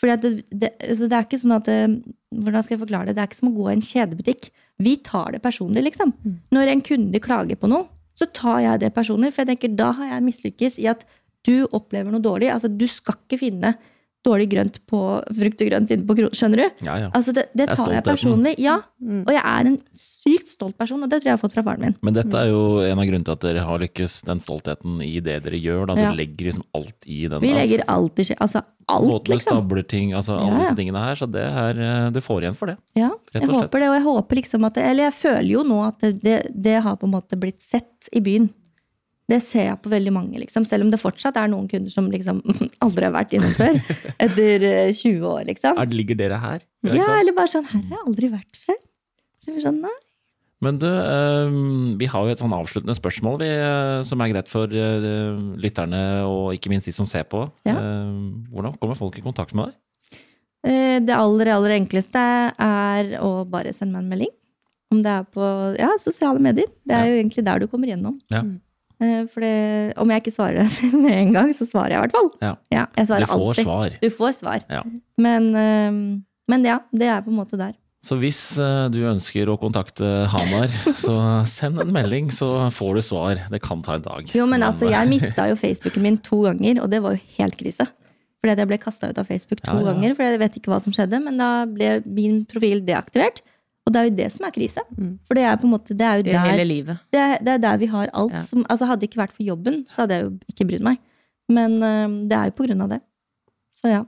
Fordi 0.00 0.12
at 0.12 0.22
det, 0.24 0.44
det, 0.50 0.70
altså 0.82 1.08
det 1.08 1.16
er 1.16 1.26
ikke 1.26 1.40
sånn 1.40 1.56
at 1.56 1.68
det, 1.70 1.80
Hvordan 2.34 2.64
skal 2.66 2.74
jeg 2.74 2.82
forklare 2.82 3.06
det? 3.06 3.14
Det 3.14 3.22
er 3.22 3.28
ikke 3.30 3.38
som 3.38 3.50
å 3.52 3.56
gå 3.56 3.66
i 3.68 3.74
en 3.76 3.84
kjedebutikk. 3.84 4.48
Vi 4.82 4.96
tar 5.06 5.36
det 5.36 5.42
personlig, 5.44 5.84
liksom. 5.86 6.10
Når 6.50 6.72
en 6.72 6.80
kunde 6.82 7.20
klager 7.22 7.60
på 7.60 7.70
noe, 7.70 7.86
så 8.18 8.26
tar 8.26 8.58
jeg 8.64 8.80
det 8.82 8.90
personlig. 8.96 9.30
For 9.32 9.44
jeg 9.44 9.52
tenker, 9.52 9.76
da 9.78 9.92
har 9.94 10.16
jeg 10.16 10.24
mislykkes 10.26 10.80
i 10.82 10.88
at 10.90 11.04
du 11.46 11.68
opplever 11.76 12.10
noe 12.10 12.24
dårlig. 12.24 12.50
Altså, 12.50 12.66
du 12.68 12.86
skal 12.90 13.20
ikke 13.20 13.38
finne 13.38 13.76
dårlig 14.24 14.46
grønt 14.50 14.78
på 14.88 14.98
frukt 15.36 15.62
og 15.62 15.68
grønt 15.70 15.90
inne 15.94 16.06
på 16.08 16.16
kronen. 16.18 16.34
Skjønner 16.38 16.62
du? 16.62 16.84
Ja, 16.86 16.94
ja. 17.02 17.08
Altså, 17.14 17.34
det, 17.36 17.44
det 17.54 17.66
tar 17.76 17.92
jeg 17.92 18.04
personlig. 18.06 18.54
Ja. 18.62 18.78
Og 19.04 19.30
jeg 19.34 19.42
er 19.44 19.68
en 19.70 19.78
sykt 19.94 20.48
stolt 20.48 20.76
person, 20.80 21.02
og 21.04 21.10
det 21.12 21.18
tror 21.20 21.28
jeg 21.28 21.32
jeg 21.34 21.38
har 21.38 21.42
fått 21.42 21.56
fra 21.58 21.64
faren 21.66 21.84
min. 21.84 21.96
Men 22.02 22.16
dette 22.16 22.32
er 22.40 22.48
jo 22.48 22.62
en 22.80 22.98
av 23.02 23.04
grunnene 23.04 23.28
til 23.28 23.36
at 23.36 23.44
dere 23.44 23.64
har 23.68 23.82
lykkes, 23.84 24.14
den 24.28 24.40
stoltheten 24.40 24.96
i 25.04 25.18
det 25.20 25.36
dere 25.44 25.60
gjør. 25.60 25.84
Da. 25.90 25.98
Ja. 26.00 26.08
Dere 26.08 26.18
legger 26.22 26.48
liksom 26.50 26.64
alt 26.80 27.08
i 27.10 27.20
den. 27.28 27.44
Vi 27.44 27.52
legger 27.52 27.84
alt 27.92 28.18
i 28.24 28.28
skje- 28.30 28.38
Altså 28.40 28.64
alt, 28.88 29.08
Båtler, 29.08 29.36
liksom. 29.38 29.60
stablerting, 29.60 30.10
altså 30.16 30.38
alle 30.40 30.58
disse 30.64 30.76
tingene 30.76 31.04
her. 31.04 31.14
Så 31.20 31.28
det 31.30 31.44
er, 31.44 31.78
eh, 31.84 32.10
du 32.12 32.20
får 32.24 32.42
igjen 32.44 32.56
for 32.58 32.72
det. 32.72 32.76
Ja, 32.96 33.08
Rett 33.32 33.40
jeg 33.42 33.48
slett. 33.48 33.62
håper 33.68 33.80
det, 33.84 33.88
og 33.88 33.94
jeg 34.00 34.04
håper 34.08 34.36
liksom 34.40 34.64
at 34.68 34.76
Eller 34.78 35.04
jeg 35.10 35.14
føler 35.20 35.48
jo 35.52 35.62
nå 35.64 35.78
at 35.86 35.98
det, 36.24 36.36
det 36.52 36.82
har 36.84 36.96
på 36.96 37.04
en 37.08 37.14
måte 37.14 37.36
blitt 37.40 37.60
sett 37.64 38.08
i 38.12 38.20
byen. 38.20 38.50
Det 39.30 39.38
ser 39.40 39.70
jeg 39.70 39.76
på 39.80 39.88
veldig 39.88 40.12
mange, 40.12 40.36
liksom. 40.42 40.66
Selv 40.68 40.84
om 40.84 40.90
det 40.92 40.98
fortsatt 41.00 41.38
er 41.40 41.48
noen 41.48 41.68
kunder 41.70 41.92
som 41.92 42.10
liksom 42.12 42.42
aldri 42.84 43.06
har 43.08 43.14
vært 43.14 43.32
innom 43.38 43.54
før. 43.56 43.78
Etter 44.20 44.66
eh, 44.68 44.90
20 44.92 45.22
år, 45.30 45.44
liksom. 45.48 45.78
Er, 45.80 45.94
ligger 45.96 46.18
dere 46.20 46.40
her? 46.42 46.64
Ja, 46.84 46.98
Ja, 46.98 47.14
eller 47.22 47.32
bare 47.36 47.48
sånn 47.48 47.64
Her 47.70 47.80
har 47.86 47.94
jeg 47.96 48.02
aldri 48.10 48.28
vært 48.34 48.58
før. 48.66 48.82
Så 49.40 49.54
vi 49.56 49.62
sånn, 49.64 49.78
nei. 49.84 49.94
Men 50.64 50.76
du, 50.80 50.86
eh, 50.88 51.54
vi 52.00 52.06
har 52.08 52.24
jo 52.24 52.32
et 52.32 52.40
sånn 52.40 52.52
avsluttende 52.56 52.94
spørsmål 52.96 53.40
vi, 53.42 53.48
eh, 53.52 54.02
som 54.08 54.20
er 54.24 54.30
greit 54.32 54.48
for 54.52 54.68
eh, 54.72 55.08
lytterne 55.60 56.02
og 56.28 56.54
ikke 56.56 56.70
minst 56.72 56.88
de 56.88 56.94
som 56.96 57.08
ser 57.08 57.24
på. 57.28 57.42
Ja. 57.68 57.74
Eh, 57.80 58.12
Hvordan 58.52 58.76
kommer 58.80 58.96
folk 59.00 59.16
i 59.20 59.24
kontakt 59.24 59.52
med 59.56 59.68
deg? 59.72 59.80
Eh, 60.64 61.00
Det 61.04 61.16
aller, 61.16 61.50
aller 61.52 61.74
enkleste 61.80 62.20
er 62.54 63.16
å 63.20 63.32
bare 63.48 63.72
sende 63.76 63.96
meg 63.98 64.04
en 64.04 64.12
melding. 64.14 64.32
Om 64.94 65.02
det 65.04 65.10
er 65.16 65.24
på 65.34 65.48
ja, 65.80 65.90
sosiale 66.00 66.40
medier. 66.40 66.68
Det 66.86 66.94
er 66.96 67.08
jo 67.10 67.18
egentlig 67.18 67.44
der 67.44 67.64
du 67.64 67.66
kommer 67.72 67.88
gjennom. 67.90 68.20
Ja. 68.32 68.44
Eh, 69.04 69.22
For 69.30 69.44
det, 69.44 69.54
om 70.00 70.10
jeg 70.14 70.24
ikke 70.24 70.34
svarer 70.34 70.74
med 71.04 71.12
en 71.20 71.32
gang, 71.36 71.54
så 71.56 71.66
svarer 71.68 71.94
jeg 71.94 72.00
i 72.00 72.04
hvert 72.06 72.16
fall. 72.16 72.30
Ja. 72.42 72.54
Ja, 72.72 72.84
Du 72.96 73.04
får 73.04 73.38
alltid. 73.38 73.64
svar. 73.68 73.96
Du 74.02 74.10
får 74.18 74.36
svar. 74.40 74.66
Ja. 74.72 74.82
Men, 75.20 75.50
eh, 75.54 75.98
men 76.50 76.64
ja, 76.68 76.80
det 76.92 77.08
er 77.12 77.24
på 77.24 77.32
en 77.34 77.38
måte 77.42 77.60
der. 77.60 77.74
Så 78.04 78.18
hvis 78.20 78.38
eh, 78.60 78.86
du 78.92 78.98
ønsker 79.08 79.48
å 79.48 79.56
kontakte 79.56 80.04
Hamar, 80.28 80.68
så 81.06 81.14
send 81.48 81.80
en 81.80 81.92
melding, 81.94 82.26
så 82.34 82.68
får 82.74 82.98
du 82.98 83.02
svar. 83.06 83.38
Det 83.52 83.62
kan 83.64 83.80
ta 83.84 83.94
en 83.96 84.04
dag. 84.04 84.28
Jo, 84.36 84.44
men 84.50 84.60
altså, 84.66 84.90
jeg 84.92 85.08
mista 85.14 85.46
jo 85.48 85.56
Facebooken 85.56 86.04
min 86.04 86.18
to 86.20 86.42
ganger, 86.44 86.82
og 86.84 86.90
det 86.92 87.00
var 87.04 87.16
jo 87.16 87.22
helt 87.38 87.56
krise. 87.60 87.86
Fordi 88.44 88.52
at 88.52 88.60
jeg 88.60 88.68
ble 88.68 88.76
kasta 88.82 89.08
ut 89.08 89.16
av 89.22 89.24
Facebook 89.24 89.62
to 89.64 89.78
ganger, 89.86 90.12
for 90.12 90.26
jeg 90.28 90.36
vet 90.42 90.56
ikke 90.60 90.68
hva 90.74 90.76
som 90.84 90.92
skjedde. 90.92 91.16
Men 91.24 91.38
da 91.40 91.46
ble 91.64 91.94
min 92.04 92.42
profil 92.44 92.82
deaktivert. 92.84 93.40
Og 93.84 93.92
det 93.92 94.00
er 94.00 94.06
jo 94.08 94.14
det 94.16 94.30
som 94.32 94.46
er 94.48 94.54
krise. 94.54 94.84
For 95.28 95.36
det 95.36 95.44
er 95.44 95.58
på 95.60 95.68
en 95.68 95.74
måte, 95.74 95.92
det 95.96 96.06
er 96.08 96.20
jo 96.20 96.24
Det 96.24 96.32
er 96.34 96.46
hele 96.48 96.62
der, 96.62 96.70
livet. 96.70 97.02
det 97.12 97.20
er, 97.20 97.34
det 97.44 97.52
er 97.58 97.60
der 97.66 97.82
vi 97.82 97.90
har 97.92 98.08
alt. 98.16 98.32
Ja. 98.32 98.40
Som, 98.40 98.64
altså 98.72 98.88
Hadde 98.88 99.04
det 99.04 99.10
ikke 99.10 99.20
vært 99.20 99.36
for 99.36 99.44
jobben, 99.44 99.82
så 99.90 100.04
hadde 100.04 100.16
jeg 100.16 100.24
jo 100.24 100.32
ikke 100.54 100.68
brydd 100.70 100.86
meg. 100.88 101.02
Men 101.52 101.76
uh, 101.84 102.08
det 102.24 102.38
er 102.38 102.48
jo 102.48 102.56
på 102.56 102.68
grunn 102.68 102.80
av 102.86 102.94
det. 102.96 103.00
Så 103.76 103.92
ja. 103.92 104.02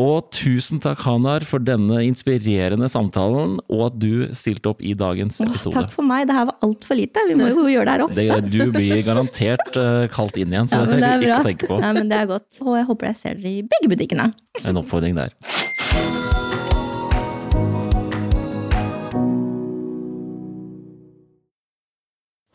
Og 0.00 0.30
tusen 0.32 0.80
takk, 0.80 1.00
Hanar, 1.04 1.44
for 1.44 1.60
denne 1.64 1.98
inspirerende 2.06 2.88
samtalen, 2.88 3.58
og 3.72 3.82
at 3.88 3.98
du 4.00 4.30
stilte 4.36 4.70
opp 4.70 4.80
i 4.86 4.94
dagens 4.96 5.40
Åh, 5.42 5.48
episode. 5.50 5.74
takk 5.76 5.92
for 5.92 6.06
meg. 6.06 6.28
Det 6.28 6.36
her 6.36 6.46
var 6.48 6.56
altfor 6.64 6.96
lite. 7.00 7.24
Vi 7.28 7.36
må 7.40 7.50
jo 7.50 7.66
gjøre 7.68 7.88
det 7.88 7.96
her 7.96 8.04
ofte. 8.06 8.26
Det, 8.28 8.52
du 8.52 8.72
blir 8.76 9.02
garantert 9.04 9.76
uh, 9.76 10.06
kalt 10.16 10.40
inn 10.40 10.52
igjen, 10.52 10.68
så 10.70 10.80
Ja, 10.80 10.88
det 10.88 11.00
men 11.00 11.04
det 11.04 11.08
er 11.08 11.16
trenger 11.16 11.20
du 11.20 11.30
ikke 11.30 11.40
å 11.40 11.48
tenke 11.50 11.72
på. 11.72 11.80
Nei, 11.84 11.94
men 12.00 12.12
det 12.12 12.20
er 12.20 12.32
godt. 12.36 12.60
Og 12.64 12.76
jeg 12.78 12.88
håper 12.92 13.10
jeg 13.12 13.22
ser 13.24 13.40
dere 13.40 13.56
i 13.56 13.64
begge 13.76 13.92
butikkene. 13.96 14.30
En 14.64 14.84
oppfordring 14.84 15.18
der. 15.18 15.34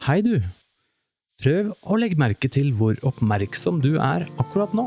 Hei 0.06 0.20
du! 0.22 0.36
Prøv 1.42 1.72
å 1.90 1.96
legge 1.98 2.20
merke 2.22 2.46
til 2.54 2.68
hvor 2.78 3.00
oppmerksom 3.10 3.80
du 3.82 3.96
er 3.98 4.28
akkurat 4.38 4.70
nå. 4.78 4.84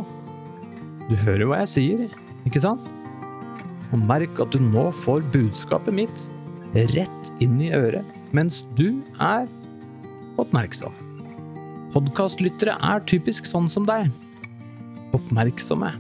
Du 1.08 1.16
hører 1.24 1.42
hva 1.50 1.58
jeg 1.64 1.70
sier, 1.72 2.04
ikke 2.46 2.62
sant? 2.62 2.86
Og 3.90 4.04
merk 4.06 4.38
at 4.38 4.54
du 4.54 4.62
nå 4.62 4.84
får 4.94 5.26
budskapet 5.34 5.98
mitt 5.98 6.28
rett 6.94 7.32
inn 7.42 7.58
i 7.58 7.72
øret 7.74 8.06
mens 8.30 8.60
du 8.78 9.00
er 9.18 9.50
oppmerksom. 10.38 10.94
Podkastlyttere 11.90 12.78
er 12.78 13.02
typisk 13.10 13.50
sånn 13.50 13.66
som 13.66 13.90
deg. 13.90 14.14
Oppmerksomme 15.18 15.96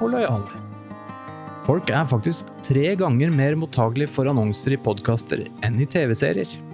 og 0.00 0.16
lojale. 0.16 0.64
Folk 1.62 1.94
er 1.94 2.10
faktisk 2.10 2.50
tre 2.66 2.88
ganger 2.98 3.30
mer 3.30 3.54
mottagelige 3.54 4.18
for 4.18 4.34
annonser 4.34 4.74
i 4.74 4.82
podkaster 4.82 5.46
enn 5.62 5.78
i 5.78 5.86
TV-serier. 5.86 6.65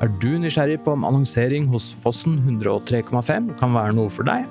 Er 0.00 0.08
du 0.16 0.30
nysgjerrig 0.40 0.78
på 0.80 0.94
om 0.96 1.02
annonsering 1.04 1.66
hos 1.68 1.90
Fossen 2.00 2.38
103,5 2.46 3.50
kan 3.60 3.74
være 3.76 3.92
noe 3.98 4.08
for 4.08 4.24
deg? 4.24 4.46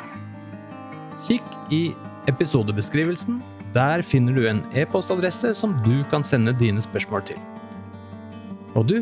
Kikk 1.26 1.48
i 1.74 1.88
episodebeskrivelsen. 2.30 3.40
Der 3.74 4.04
finner 4.06 4.36
du 4.38 4.46
en 4.50 4.62
e-postadresse 4.78 5.56
som 5.58 5.74
du 5.86 6.04
kan 6.12 6.26
sende 6.26 6.54
dine 6.58 6.82
spørsmål 6.86 7.26
til. 7.32 7.42
Og 8.78 8.86
du, 8.92 9.00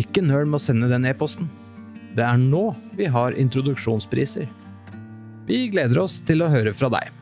ikke 0.00 0.24
nøl 0.24 0.48
med 0.48 0.56
å 0.56 0.64
sende 0.64 0.88
den 0.88 1.04
e-posten. 1.08 1.50
Det 2.16 2.24
er 2.24 2.40
nå 2.40 2.70
vi 2.96 3.08
har 3.12 3.36
introduksjonspriser. 3.36 4.48
Vi 5.46 5.66
gleder 5.68 6.00
oss 6.00 6.16
til 6.24 6.40
å 6.40 6.50
høre 6.52 6.72
fra 6.76 6.88
deg. 6.96 7.15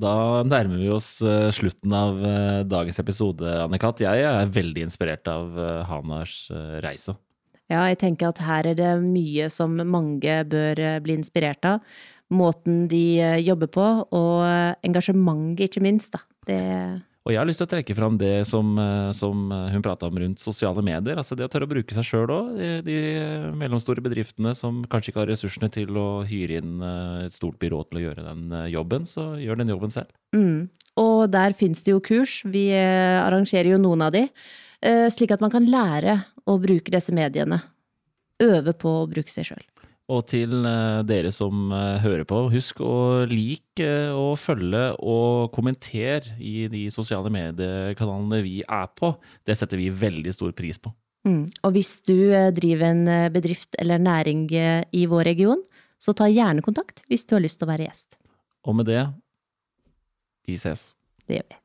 Da 0.00 0.42
nærmer 0.46 0.80
vi 0.80 0.90
oss 0.92 1.18
eh, 1.22 1.48
slutten 1.54 1.92
av 1.94 2.22
eh, 2.26 2.60
dagens 2.68 3.00
episode, 3.02 3.46
Anne-Kat. 3.64 4.02
Jeg 4.04 4.24
er 4.26 4.54
veldig 4.54 4.86
inspirert 4.86 5.28
av 5.30 5.58
eh, 5.58 5.82
Hanars 5.88 6.46
reise. 6.84 7.16
Ja, 7.70 7.84
jeg 7.86 8.00
tenker 8.00 8.32
at 8.32 8.40
her 8.42 8.66
er 8.72 8.78
det 8.78 8.94
mye 9.04 9.46
som 9.52 9.76
mange 9.78 10.40
bør 10.50 10.80
bli 11.04 11.14
inspirert 11.20 11.68
av. 11.68 11.84
Måten 12.34 12.88
de 12.90 13.20
jobber 13.42 13.70
på, 13.70 13.86
og 14.14 14.40
engasjementet, 14.86 15.68
ikke 15.68 15.82
minst. 15.84 16.16
Da. 16.16 16.24
Det, 16.46 16.58
Og 17.28 17.34
jeg 17.34 17.40
har 17.40 17.48
lyst 17.48 17.60
til 17.60 17.66
å 17.66 17.70
trekke 17.74 17.94
fram 17.96 18.16
det 18.20 18.46
som, 18.48 18.72
eh, 18.80 19.10
som 19.12 19.50
hun 19.52 19.82
prata 19.84 20.08
om 20.08 20.16
rundt 20.16 20.40
sosiale 20.40 20.80
medier. 20.82 21.18
Altså 21.20 21.36
det 21.36 21.44
å 21.44 21.52
tørre 21.52 21.68
å 21.68 21.72
bruke 21.74 21.92
seg 21.92 22.06
sjøl 22.08 22.32
òg. 22.32 22.54
De, 22.86 22.96
mellomstore 23.60 24.00
bedriftene 24.00 24.54
som 24.56 24.80
kanskje 24.88 25.12
ikke 25.12 25.20
har 25.20 25.28
ressursene 25.28 25.68
til 25.72 25.92
å 26.00 26.24
hyre 26.24 26.62
inn 26.62 26.80
eh, 26.80 27.26
et 27.26 27.36
stort 27.36 27.60
byrå 27.60 27.82
til 27.90 28.00
å 28.00 28.04
gjøre 28.06 28.24
den 28.24 28.46
eh, 28.56 28.70
jobben, 28.72 29.04
så 29.04 29.34
gjør 29.40 29.60
den 29.60 29.74
jobben 29.74 29.92
selv. 29.92 30.14
mm. 30.36 30.68
Og 31.00 31.30
der 31.32 31.54
fins 31.56 31.84
det 31.86 31.94
jo 31.94 32.00
kurs. 32.04 32.40
Vi 32.44 32.66
arrangerer 32.74 33.70
jo 33.70 33.78
noen 33.80 34.02
av 34.04 34.10
de. 34.12 34.26
Slik 35.14 35.30
at 35.32 35.40
man 35.40 35.52
kan 35.52 35.64
lære 35.64 36.16
å 36.50 36.58
bruke 36.60 36.92
disse 36.92 37.14
mediene. 37.14 37.60
Øve 38.42 38.74
på 38.76 38.90
å 38.98 39.06
bruke 39.08 39.30
seg 39.32 39.46
sjøl. 39.48 39.62
Og 40.10 40.24
til 40.30 40.56
eh, 40.66 41.00
dere 41.06 41.30
som 41.34 41.70
eh, 41.74 42.00
hører 42.02 42.26
på, 42.28 42.42
husk 42.50 42.80
å 42.82 43.26
like 43.30 43.84
eh, 43.84 44.10
og 44.16 44.34
følge 44.42 44.82
og 44.98 45.52
kommentere 45.54 46.34
i 46.38 46.66
de 46.72 46.86
sosiale 46.92 47.30
mediekanalene 47.32 48.42
vi 48.46 48.58
er 48.64 48.90
på. 48.98 49.12
Det 49.46 49.56
setter 49.58 49.80
vi 49.80 49.90
veldig 49.94 50.34
stor 50.34 50.54
pris 50.56 50.82
på. 50.82 50.92
Mm. 51.28 51.44
Og 51.68 51.74
hvis 51.76 51.98
du 52.08 52.16
driver 52.56 52.86
en 52.88 53.04
bedrift 53.32 53.76
eller 53.78 54.00
næring 54.00 54.46
i 54.50 55.04
vår 55.06 55.28
region, 55.28 55.60
så 56.00 56.16
ta 56.16 56.30
gjerne 56.32 56.64
kontakt 56.64 57.04
hvis 57.12 57.28
du 57.28 57.36
har 57.36 57.44
lyst 57.44 57.60
til 57.60 57.68
å 57.68 57.72
være 57.74 57.90
gjest. 57.90 58.16
Og 58.64 58.80
med 58.80 58.88
det, 58.88 59.04
vi 60.48 60.56
ses. 60.60 60.90
Det 61.28 61.42
gjør 61.42 61.52
vi. 61.52 61.60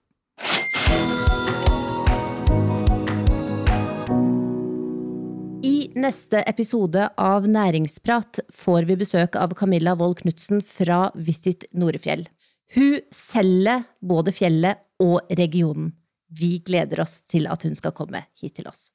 Neste 6.05 6.41
episode 6.45 7.09
av 7.17 7.47
Næringsprat 7.49 8.39
får 8.53 8.85
vi 8.85 8.97
besøk 8.99 9.37
av 9.41 9.55
Camilla 9.57 9.95
Wold 9.97 10.19
Knutsen 10.21 10.61
fra 10.61 11.07
Visit 11.15 11.65
Norefjell. 11.73 12.27
Hun 12.75 12.99
selger 13.15 13.87
både 14.05 14.33
fjellet 14.35 14.83
og 15.01 15.31
regionen. 15.39 15.93
Vi 16.29 16.59
gleder 16.65 17.01
oss 17.01 17.21
til 17.31 17.49
at 17.49 17.65
hun 17.65 17.73
skal 17.77 17.95
komme 17.97 18.21
hit 18.37 18.59
til 18.59 18.69
oss. 18.69 18.91